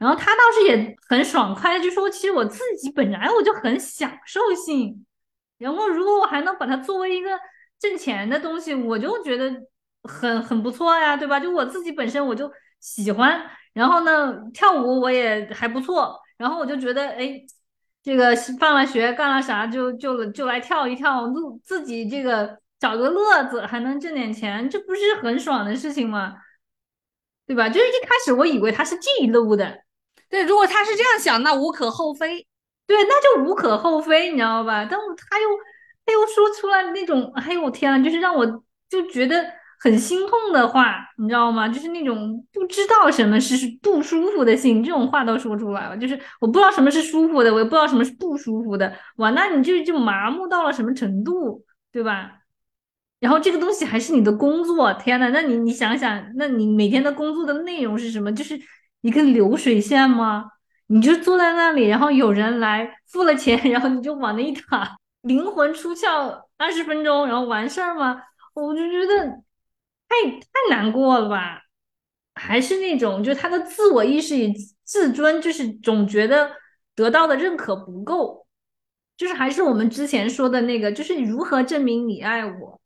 [0.03, 5.05] 然后他倒是也很爽快，就说：“其实我自己本来我就很享受性，
[5.57, 7.39] 然后如果我还能把它作为一个
[7.79, 9.49] 挣钱的东西，我就觉得
[10.03, 11.39] 很很不错呀，对吧？
[11.39, 12.51] 就我自己本身我就
[12.81, 17.39] 喜欢，然后呢，跳舞我也还不错，然后我就觉得，哎，
[18.03, 26.35] 这个放了学干了啥就就就来跳一跳，路自己这个找个乐子，还能挣点钱，这不是很爽的事情吗？
[27.47, 27.69] 对吧？
[27.69, 29.82] 就是一开始我以为他是记录的，
[30.33, 32.43] 对，如果他是这样想，那无可厚非。
[32.87, 34.83] 对，那就无可厚非，你知道吧？
[34.83, 35.47] 但他又
[36.03, 38.43] 他又说出来那种，哎呦我天呐，就是让我
[38.89, 39.45] 就觉得
[39.79, 41.67] 很心痛的话，你知道吗？
[41.67, 45.95] 就是那种不知道什么是不舒服的心，这种话都说出来了。
[45.95, 48.91] 就是我不知道什么是舒服的，我也不知道什么是不舒服的。
[49.17, 52.39] 哇，那你就就麻木到了什么程度，对吧？
[53.19, 58.33] 然后这个东西还是你的工作，天呐，那你你想想，那你每天的工作的内容是什么？
[58.33, 58.59] 就是
[59.03, 60.49] 一个流水线吗？
[60.87, 64.87] 你就坐在那里，然后有人来付了钱， 然后你就往那一躺，
[65.21, 68.21] 灵魂出窍二十分钟，然后完事儿吗？
[68.53, 69.25] 我就觉得
[70.07, 71.61] 太太难过了吧。
[72.35, 76.51] 还是那种，就他的自我意识与自尊，就是总觉得
[76.95, 78.47] 得到的认可不够，
[79.17, 82.81] 就是还是我们之前说的那个，就是如何证明你爱我。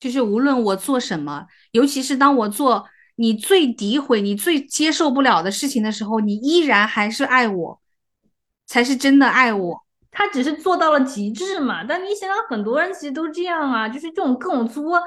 [0.00, 2.88] 就是无论我做什么，尤其是当我做
[3.20, 7.80] 你最诋毁、你最接受不了的事情的时候，你依然还是爱我，
[8.64, 9.84] 才是真的爱我。
[10.12, 11.82] 他只是做到了极致嘛？
[11.82, 15.02] 但你想想，很多人其实都这样啊，就是这种各种作，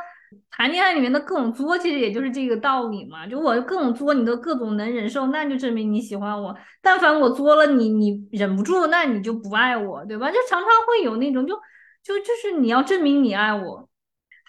[0.50, 3.26] 谈恋爱里面的各种作，其实也就是这个道理嘛。
[3.26, 6.54] 就我各种作，你都各种能忍受，那就证明你喜欢我。
[6.82, 10.30] 但凡我作了你，你忍不住，那你就不爱我，对吧？
[10.30, 11.56] 就常常会有那种，就
[12.04, 13.88] 就就是你要证明你爱我。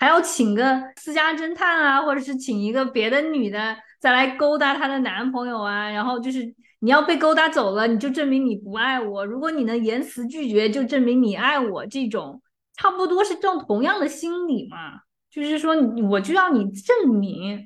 [0.02, 6.42] 还要请个私家侦探啊，或者是请一个别的女的再来勾搭她的男朋友啊，然后就是
[6.80, 11.86] 你要被勾搭走了，你就证明你不爱我；如果你能言辞拒绝，就证明你爱我。
[11.86, 12.42] 这种
[12.76, 15.76] 差不多是这种同样的心理嘛，就是说
[16.10, 17.64] 我就要你证明，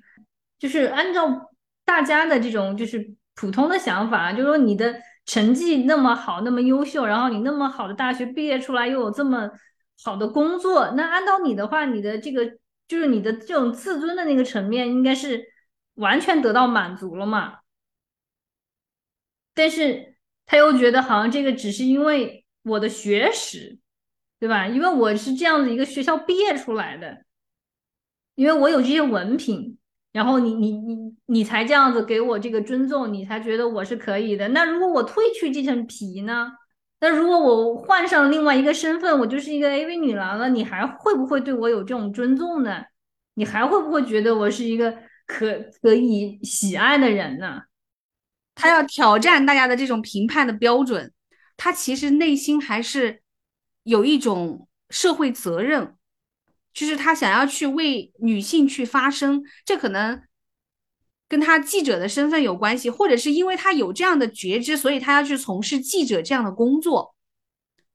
[0.59, 1.51] 就是按照
[1.87, 9.51] 大家的这种就是普通的想法，就是说你的成绩那么好，那么优秀，然后你那么好的大学毕业出来又有这么。
[10.03, 15.45] 好的工作，那按照你的话，你的这个就是你的这种自尊的那个层面，应该是
[15.95, 17.59] 完全得到满足了嘛？
[19.55, 23.79] 但是他又觉得好像这个只是因为我的学识，
[24.39, 24.69] 对吧？
[24.69, 27.25] 因为我是这样子一个学校毕业出来的，
[28.35, 29.79] 因为我有这些文凭，
[30.13, 34.49] 然后你你你你才这样子给我这个尊重，你才觉得我是可以的。
[34.49, 36.53] 那如果我褪去这层皮呢？
[36.99, 42.85] 那如果我换上另外一个身份，我就是一个 AV 女郎了，你还会不会对我有这种尊重呢？
[43.35, 47.61] 你还会不会觉得我是一个可可以喜爱的人呢？
[48.55, 51.13] 他要挑战大家的这种评判的标准，
[51.57, 53.21] 他其实内心还是
[53.83, 55.95] 有一种社会责任，
[56.73, 60.23] 就是他想要去为女性去发声，这可能。
[61.29, 67.17] 跟他记者的身份有关系，或者是因为他有这样的觉知，所以他要去从事记者这样的工作。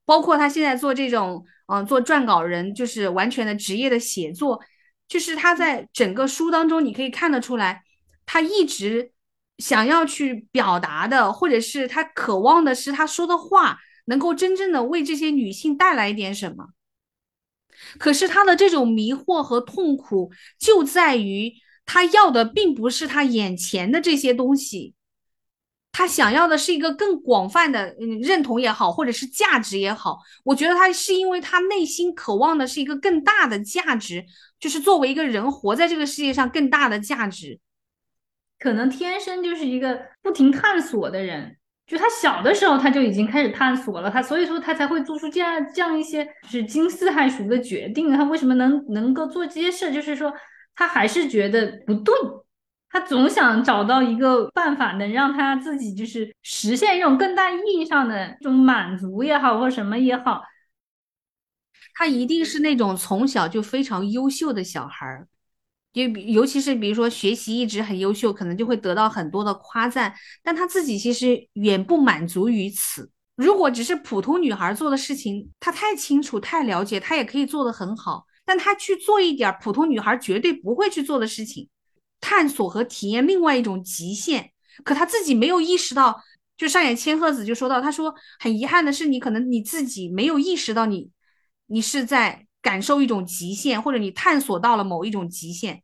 [0.04, 4.60] 包括他现在做这种，嗯，做撰稿人，就是完全的职业的写作。
[5.08, 7.82] 就是他在整个书当中，你可以看得出来，
[8.26, 9.12] 他一直
[9.58, 16.66] 想要去表达的，或者是他渴望的是他说的话能够真正的为这些女性带来一点什么。
[17.98, 21.54] 可是他的这种迷惑和痛苦就在于。
[21.84, 24.94] 他要的并不是他眼前的这些东西，
[25.90, 30.20] 他想要的是一个更广泛的嗯认同也好，或者是价值也好。
[30.44, 34.24] 我觉得他是因为他内心渴望的是一个更大的价值，
[34.58, 37.58] 就是作为一个人活在这个世界上更大的价值。
[38.58, 48.10] 可能天生就是一个不停探索的人，就他小的时候他就已经开始探索了，他所以说他才会做出这样这样一些就是惊世骇俗的决定。
[48.12, 49.92] 他为什么能能够做这些事？
[49.92, 50.32] 就是说。
[50.74, 52.14] 他还是觉得不对，
[52.88, 60.42] 他总想找到一个办法，能让他自己就是实现一种更大意义上的这种满足也好，或什么也好。
[61.94, 65.28] 他一定是那种从小就非常优秀的小孩儿，
[65.92, 70.14] 就尤其是比如说学习一直很优秀，可能就会得到很多的夸赞。
[70.42, 73.10] 但他自己其实远不满足于此。
[73.36, 78.26] 如果只是普通女孩做的事情，他太清楚、太了解，他也可以做得很好。
[78.52, 81.70] 但他去做一点普通女孩绝对不会去做的事情，
[82.20, 84.52] 探索和体验另外一种极限。
[84.84, 86.22] 可他自己没有意识到，
[86.58, 91.08] 就上演千鹤子就说到，他说很遗憾的是，你可能你自己没有意识到，你
[91.68, 95.82] 你是在感受一种极限，或者你探索到了某一种极限。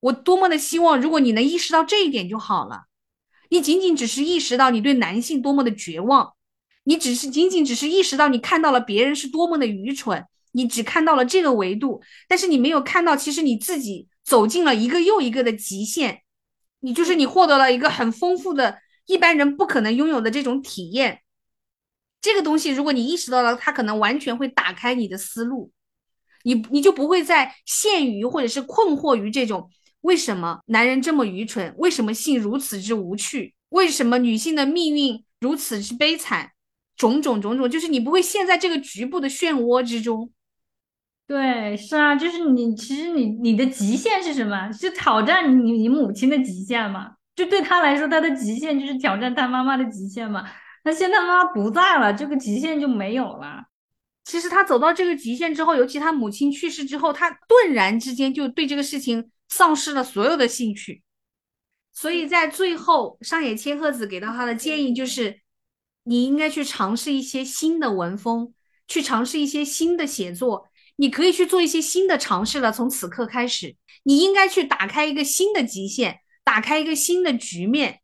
[0.00, 2.86] 我多么的希望，如果你能意识到这一点就好了。
[3.50, 6.34] 你仅仅只是意识到你对男性多么的绝望，
[6.82, 10.26] 你只是仅仅只是意识到你看到了别人是多么的愚蠢。
[10.56, 16.22] 你只看到了这个维度，但是你没有看到，其实你自己走进了一个又一个的极限，
[16.78, 21.22] 你就是你获得了一个很丰富的、一般人不可能拥有的这种体验。
[22.20, 25.72] 这个东西，如果你意识到了，它可能完全会打开你的思路，
[26.44, 29.68] 你你就不会再陷于或者是困惑于这种
[30.02, 36.52] 为什么男人这么愚蠢，为什么性如此之无趣，为什么女性的命运如此之悲惨，
[36.96, 40.30] 种种种种，就是你不会陷在这个局部的漩涡之中。
[41.26, 44.70] 对，是啊，就是你，其实你你的极限是什么？
[44.72, 47.12] 是挑战你你母亲的极限吗？
[47.34, 50.44] 就对他来说，他的极限就是挑战他妈妈的极限嘛。
[50.84, 53.64] 那现在妈妈不在了，这个极限就没有了。
[54.24, 61.02] 其实他走到这个极限之后，尤其他母亲去世之后，他顿然之间就对这个事情丧失了所有的兴趣。
[61.92, 65.40] 所以在最后，上野千鹤子给到他的建议就是，
[66.04, 68.52] 你应该去尝试一些新的文风，
[68.86, 70.68] 去尝试一些新的写作。
[70.96, 72.70] 你可以去做一些新的尝试了。
[72.70, 78.00] 从此刻开始，你应该去打开一个新的极限，打开一个新的局面。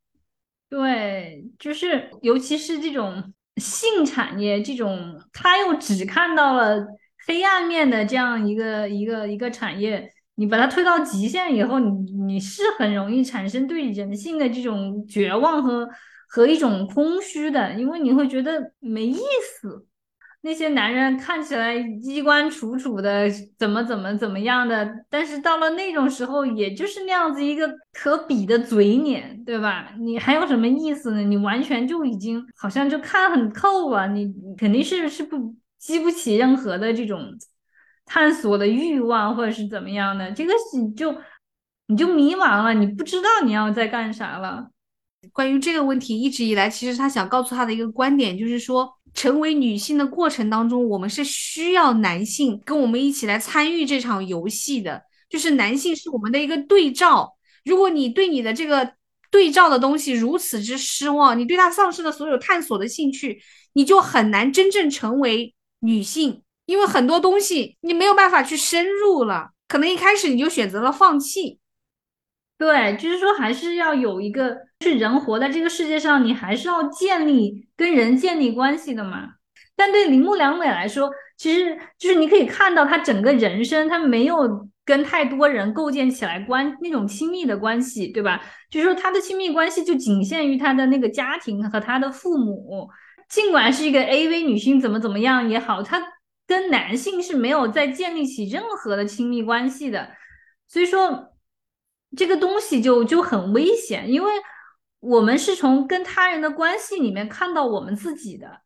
[0.69, 6.87] 对，就是尤其是这种性产业，这种他又只看到了
[7.27, 15.89] 黑暗面的这样一个一个一个产业，你把它推到极限以后，你你是很容易产生对人性的这种绝望和
[16.29, 19.87] 和一种空虚的，因为你会觉得没意思。
[20.43, 23.29] 那些男人看起来衣冠楚楚的，
[23.59, 29.93] 怎么怎么怎么样的，但是到了那种时候，也就是那样子一个可比的嘴脸，对吧？
[29.99, 31.21] 你还有什么意思呢？
[31.21, 37.23] 你完全就已经好像就看很透了，你肯定是是不激不起任何的这种
[38.07, 41.15] 探索的欲望，或者是怎么样的，这个你就
[41.87, 44.71] 你就迷茫了，你不知道你要在干啥了。
[45.33, 48.97] 关于这个问题，一直以来，其实他想告诉他的一个观点就是说。
[49.13, 57.37] 成为女性的过程当中，我们是需要男性跟我们一起来参与这场游戏的，就是男性是我们的一个对照。
[57.65, 58.93] 如果你对你的这个
[59.29, 63.43] 对照的东西如此之失望，你对他丧失了所有探索的兴趣，
[63.73, 71.59] 你就很难真正成为女性，因为很多东西你没有办法去深入了，可能一开始你就选择了放弃。
[72.61, 79.31] 对，就是说还是要有一个，是人活在这个世界上，你还是要建立跟人建立关系的嘛。
[79.75, 88.43] 但对铃木良美来说，其实就是你可以看到她整个人生，她没有跟太多人构建起来关那种亲密的关系，对吧？
[88.71, 92.91] 就是说她的亲密关系就仅限于她的那个家庭和他的父母。
[93.31, 96.03] 尽管是一个 AV 女性，怎么怎么样也好，她
[96.47, 100.11] 跟男性是没有再建立起任何的亲密关系的。
[100.69, 101.30] 所以说。
[102.17, 104.33] 这个东西就就很危险，因为
[104.99, 108.63] 我们是从跟他人的关系里面看到我们自己的，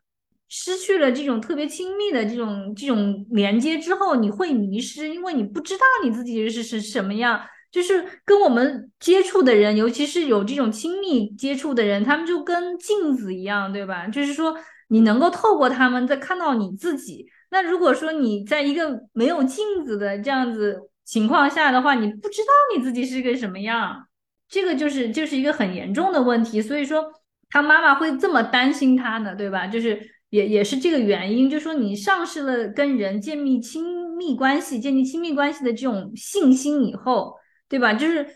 [0.48, 7.40] 失去了这种特别亲密的这种这种连接之后，你会迷失，因为你不知道你自己是是什么样。
[7.70, 14.06] 就是跟我们接触的人，尤其是有这种亲密接触的人，他们就跟镜子一样，对吧？
[14.08, 14.56] 就是说
[14.88, 17.26] 你能够透过他们再看到你自己。
[17.50, 20.80] 那如果说你在一个没有镜子的这样子。
[21.04, 24.06] 情况下的话，你不知道你自己是个什么样，
[24.48, 26.62] 这个就是就是一个很严重的问题。
[26.62, 27.04] 所以说，
[27.50, 29.66] 他妈妈会这么担心他呢，对吧？
[29.66, 30.00] 就是
[30.30, 37.34] 也也是这个原因，就说你丧失了跟人建立亲密关系、建立亲密关系的这种信心以后，
[37.68, 37.92] 对吧？
[37.94, 38.26] 就是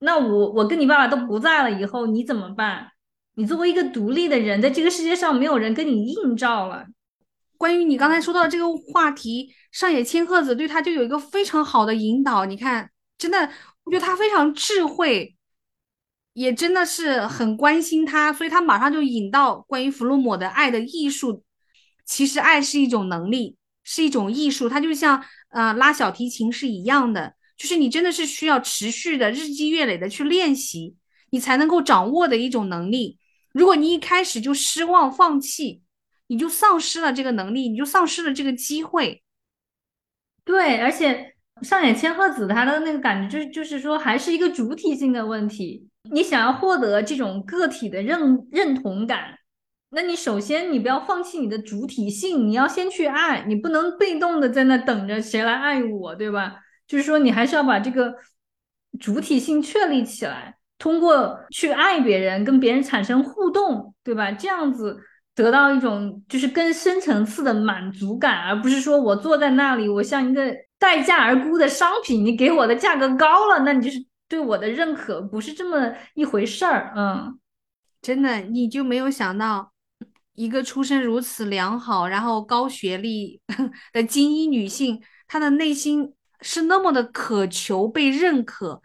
[0.00, 2.88] 那我我跟你爸爸都不在了以后，你怎么办？
[3.34, 6.86] 你作为一个独立的人，在这个世界上没有人跟你映照了。
[7.58, 12.44] 关于你刚才说到的这个话题，上野千鹤子对他就有一个非常好的引导。
[12.44, 13.50] 你看，真的，
[13.84, 15.36] 我觉得他非常智慧，
[16.34, 21.42] 也真的是很关心他，所以他马上就引到关于弗洛姆的爱的艺术。
[22.04, 30.94] 其实，爱是一种能力，是一种艺术，它就像呃拉小提琴是一样的，就是你真的是需要持续的日积月累的去练习，
[31.30, 33.18] 你才能够掌握的一种能力。
[33.52, 35.82] 如果你一开始就失望放弃，
[36.28, 39.22] 你就丧失了这个能力，你就丧失了这个机会。
[40.44, 45.88] 对，而且上野千鹤子她的那个感觉，就是就是说，还是一个主体性的问题。
[46.12, 49.38] 你想要获得这种个体的认认同感，
[49.90, 56.56] 那你首先你不要放弃你的主体性，你要先去爱，你不能被动的在那等着谁来爱我，对吧？
[56.86, 58.14] 就是说，你还是要把这个
[59.00, 64.30] 主体性确立起来，通过去爱别人，跟别人产生互动，对吧？
[64.30, 65.00] 这样子。
[65.36, 76.94] 得到一种就是更深层次的满足感，而不是说我坐在那里，我像一个待价而沽的商品，你给我的价格高了，那你就是对我的认可，不是这么一回事儿。
[76.96, 77.38] 嗯，
[78.00, 79.72] 真的，你就没有想到，
[80.34, 83.40] 一个出身如此良好，然后高学历
[83.92, 88.80] 的精英女性，她的内心是那么的渴求被认可。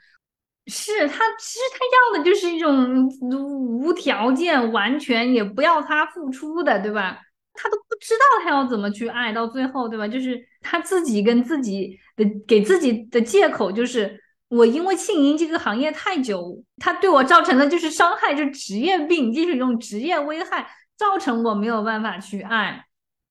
[0.72, 7.20] 是他，其实他要的就是一种无条件、完全也不要他付出的，对吧？
[7.54, 10.08] 他都不知道他要怎么去爱，到最后，对吧？
[10.08, 14.20] 就是他自己跟自己的给自己的借口就是。
[14.52, 20.68] 我因为庆银这个行业太久，它对我造成的就是伤害，就职业病，就是一种职业危害，
[20.98, 22.84] 造成我没有办法去爱。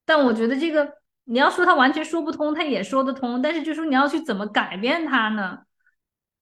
[0.07, 0.91] 但我觉得这个
[1.25, 3.43] 你要说他完全说不通，他也说得通。
[3.43, 5.59] 但是就说你要去怎么改变他呢？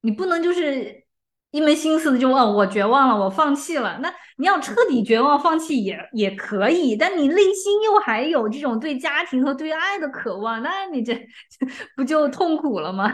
[0.03, 1.05] 你不能就是
[1.51, 3.99] 一门心思的就哦，我绝望了，我放弃了。
[4.03, 11.19] 那你要彻底绝望放弃也也可以，但你内心又还有这种对家庭和对爱的渴望，那你这
[11.97, 13.13] 不就痛苦了吗？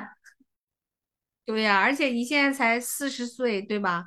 [1.47, 4.06] 对呀，而且你现在才四十岁，对吧？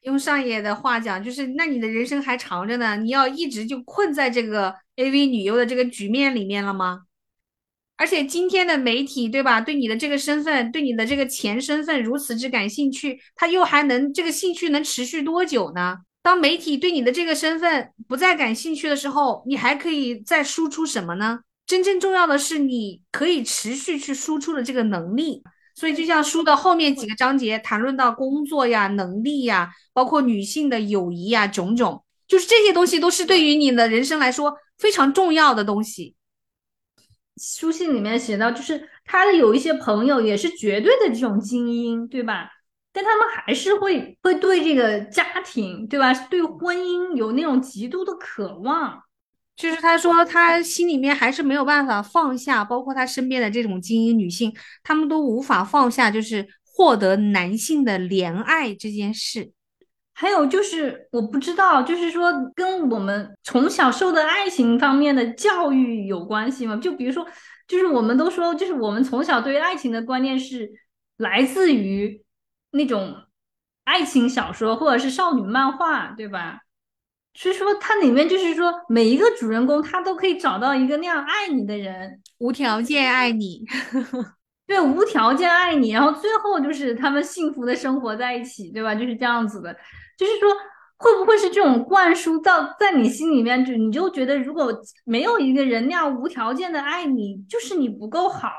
[0.00, 7.02] 用上野的话讲，就是那你的人生还长着呢，你要一直就困在这个 AV 女优的这个局面里面了吗？
[8.02, 9.60] 而且今天的媒体，对吧？
[9.60, 15.98] 对你的这个身份，对你的这个前身份如此之感兴趣，他又还能这个兴趣能持续多久呢？
[16.20, 21.42] 当媒体对你的这个身份不再感兴趣的时候，你还可以再输出什么呢？
[21.64, 25.44] 真正重要的是你可以持续去输出的这个能力。
[25.76, 36.16] 所以，就像书的后面几个章节谈论到工作呀、能力呀，包括女性的友谊呀，种种，就是这些东西都是对于你的人生来说非常重要的东西。
[37.36, 42.48] 书信里面写到，就是他的有一些朋友也是绝对的这种精英，对吧？
[42.92, 46.12] 但他们还是会会对这个家庭，对吧？
[46.28, 49.02] 对婚姻有那种极度的渴望。
[49.56, 59.52] 就是他说他心里面还是没有办法放下，包括他身边的这种精英女性，他们都无法放下，就是获得男性的怜爱这件事。
[60.14, 66.76] 还有就是我不知道，就是说跟我们从小受的爱情方面的教育有关系吗？
[66.76, 67.26] 就比如说，
[67.66, 70.70] 就是我们都说，就是我们从小对爱情的观念是
[71.16, 72.22] 来自于
[72.72, 73.16] 那种
[73.84, 76.60] 爱情小说或者是少女漫画，对吧？
[77.34, 83.64] 所以说，它里面就是说，每一个主人公他都可以找到一个那样爱你的人，无条件爱你，
[84.72, 88.94] 对，无条件爱你，然后最后就是他们幸福的生活在一起，对吧？
[88.94, 89.70] 就是这样子的。
[90.16, 90.50] 就是说，
[90.96, 94.72] 会不会是这种灌输到在你心里面，就你就觉得，如果
[95.04, 98.50] 没有一个人那样无条件的爱你，就是你不够好，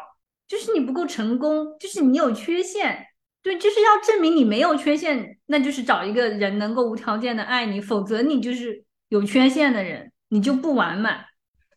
[0.48, 3.08] 就是你不够成功，就是你有缺陷。
[3.42, 11.26] 对，就是要证明你没有缺陷，那就是找一个人能够无条件的爱你，否则你就是有缺陷的人，你就不完满。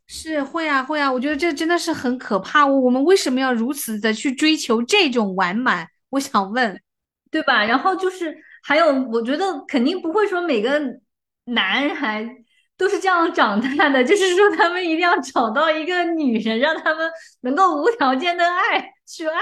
[0.07, 2.67] 是会啊会啊，我觉得这真的是很可怕。
[2.67, 5.89] 我们为什么要如此的去追求这种完满？
[6.11, 6.81] 我想问，
[7.31, 7.65] 对吧？
[7.65, 10.81] 然后就是还有，我觉得肯定不会说每个
[11.45, 12.29] 男孩。
[12.79, 17.11] 都是这样长大的，就是说他们一定要找到一个女人，让他们
[17.41, 19.41] 能够无条件的爱去爱，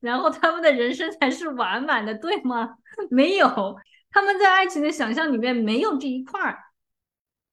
[0.00, 2.70] 然后他们的人生才是完满的，对吗？
[3.10, 3.76] 没有，
[4.10, 6.56] 他们在爱情的想象里面没有这一块儿。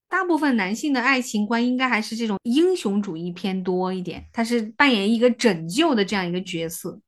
[0.09, 6.99] 大部分男性的爱情观应该还是这种英雄主义偏多一点，他是扮演一个拯救的这样一个角色。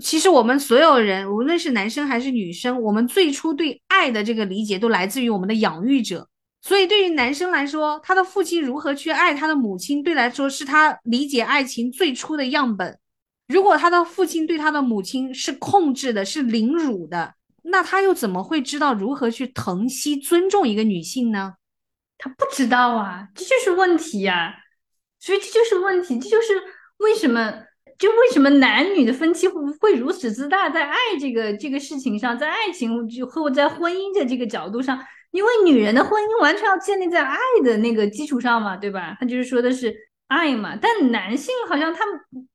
[0.00, 6.28] 其实我们所有人，无论是男生还是女生，我们最初对爱的这个理解都来自于我们的养育者。
[6.60, 12.98] 所以，对于男生来说，他的父亲如何去爱他的母亲，对来说是他理解爱情最初的样本。
[13.46, 21.54] 如果他的父亲对他的母亲是控制的，是凌辱的，那他又怎么会知道如何去疼惜、尊重一个女性呢？
[22.18, 24.54] 他不知道啊，这就是问题呀。
[25.20, 26.62] 所以这就是问题，这就是
[26.98, 27.52] 为什么，
[27.98, 34.98] 就为什么男女的分歧会会如此之大，在爱这个这个事情上，在爱情就和我在婚姻的这个角度上。
[35.30, 39.14] 因为女人的婚姻完全要建立在爱的那个基础上嘛，对吧？
[39.20, 39.94] 他就是说的是
[40.28, 40.74] 爱嘛。
[40.80, 42.02] 但男性好像他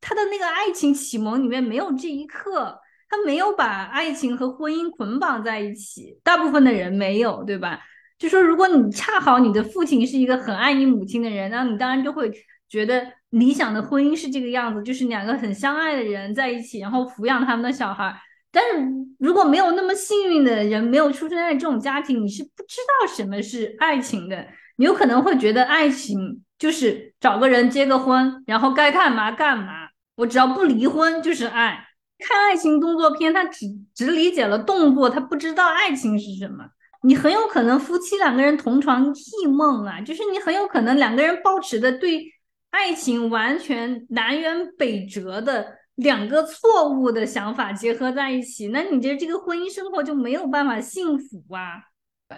[0.01, 2.79] 他的那个爱情启蒙里面没有这一刻，
[3.09, 6.17] 他没有把爱情和婚姻捆绑在一起。
[6.23, 7.79] 大部分的人没有，对吧？
[8.17, 12.31] 就说如果你恰好你的父亲是一个很爱你母亲的人，那你当然就会
[12.69, 18.15] 觉得理想的婚姻是这个样子，就是两个很相爱的人在一起，然后抚养他们的小孩。
[18.51, 18.87] 但是
[19.19, 24.47] 如果没有那么幸运的人，没有出生在这种家庭，你是不知道什么是爱情的。
[24.75, 31.87] 你有可能会觉得爱情就是找个人结个婚，然后该干嘛干嘛，我只要不离婚就是爱。
[32.19, 36.65] 看爱情动作片，他只只理解了动作，他不知道爱情是什么。
[37.03, 42.23] 你很有可能夫妻两个人同床异梦啊，就是你很有可能两个人抱持的对
[42.71, 45.77] 爱情完全南辕北辙的。
[45.97, 51.83] 两个错误的想法结合在一起，那你这这个婚姻生活就没有办法幸福啊！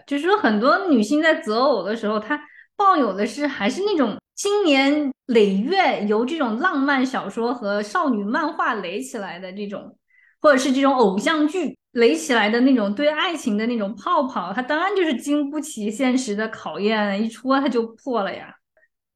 [0.05, 2.37] 就是说，很多女性在择偶的时候，她
[2.75, 9.97] 抱有的是还是那种经年累月由这种浪漫小说和少女漫画垒起来的这种，
[10.45, 18.53] 或者是这种偶像剧垒起来的那种对爱情的那种泡泡，它当然就是经不起现实的考验，一戳它就破了呀。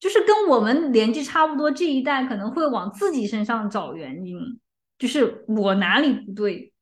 [0.00, 4.40] 就是跟我们年纪差不多这一代，可能会往自己身上找原因，
[4.98, 6.72] 就是我哪里不对，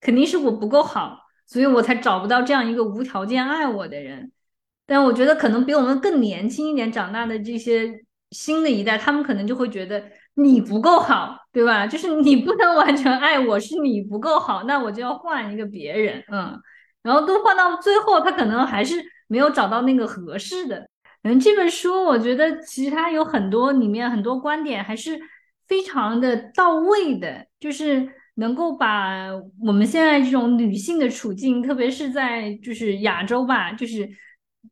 [0.00, 4.32] 肯定是我不够好，所以我才找不到这样一个无条件爱我的人。
[4.86, 7.92] 但我觉得可能比我们更年轻一点长大的这些
[8.30, 10.02] 新的一代，他们可能就会觉得
[10.40, 11.86] 你不够好，对吧？
[11.86, 16.56] 就是你不能完全爱我，是你不够好，那我就要换一个别人，嗯，
[17.02, 20.88] 然后都换到最后，他可能还是没有找到那个合适的。
[21.22, 25.18] 嗯，这本书我觉得其实它有很多里面很多观点还是
[25.66, 29.26] 非常的到位的，就是能够把
[29.60, 34.08] 我们现在这种女性的处境，特别是在就是亚洲吧，就是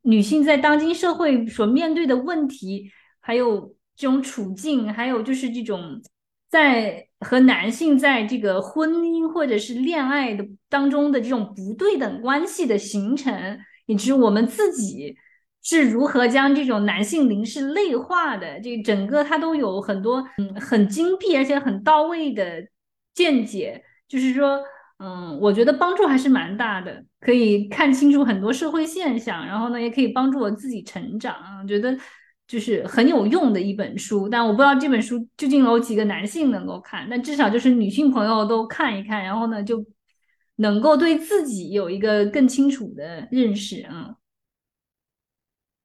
[0.02, 2.90] 女性在当今社会所面对的问题，
[3.20, 6.00] 还有这种处境，还有就是这种
[6.48, 15.16] 在和男性在这个婚姻或者是恋爱的当中的这种不对等关系的形成，以及我们自己。
[15.68, 18.60] 是如何将这种男性凝视内化的？
[18.60, 22.64] 这整个它都有很多嗯很精辟而且很到位的
[23.14, 24.60] 见解，就是说
[24.98, 31.98] 嗯，我觉得帮助还是蛮大的，可以看清楚很多社会现象，然后呢，也可以帮助我自己成长，觉得
[32.46, 34.28] 就是很有用的一本书。
[34.28, 39.84] 但我不知道这本书究竟有几个男性能够看，但至少就是女性朋友都看一看，然后呢，就
[40.56, 44.16] 能够对自己有一个更清楚的认识啊。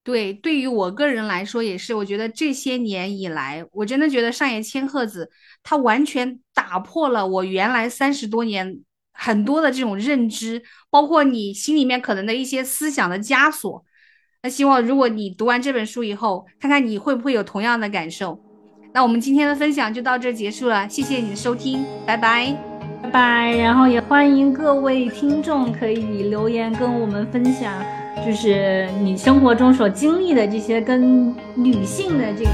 [0.04, 5.30] 对，对于我个人来说也是，我觉得这些年以来，我真的觉得上野千鹤子
[5.62, 8.80] 她完全打破了我原来三十多年
[9.14, 13.86] 很多的这种认知，包括你心里面可能的一些思想的枷锁。
[14.44, 18.40] 那希望如果你读完这本书以后，看看你会不会有同样的感受。
[18.92, 22.58] 那我们今天的分享就到这结束了，谢谢你的收听，拜拜，
[23.04, 23.56] 拜拜。
[23.58, 27.72] 然后也欢迎各位听众可以留言跟我们分享。
[28.26, 32.52] 就是你生活中所经历的这些跟女性的这个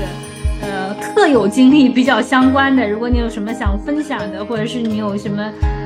[0.62, 5.44] 呃特有经历比较相关的，如果你有什么想分享的，或者是你有什么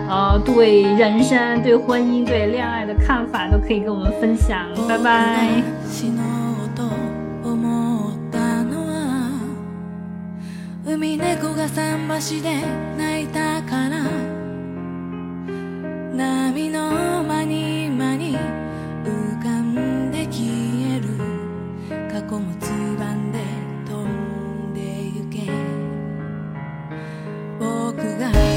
[0.10, 4.60] 呃对人生、对婚姻、对恋爱的看法，都可以跟我们分享。
[4.88, 5.61] 拜拜。
[28.02, 28.51] 僕が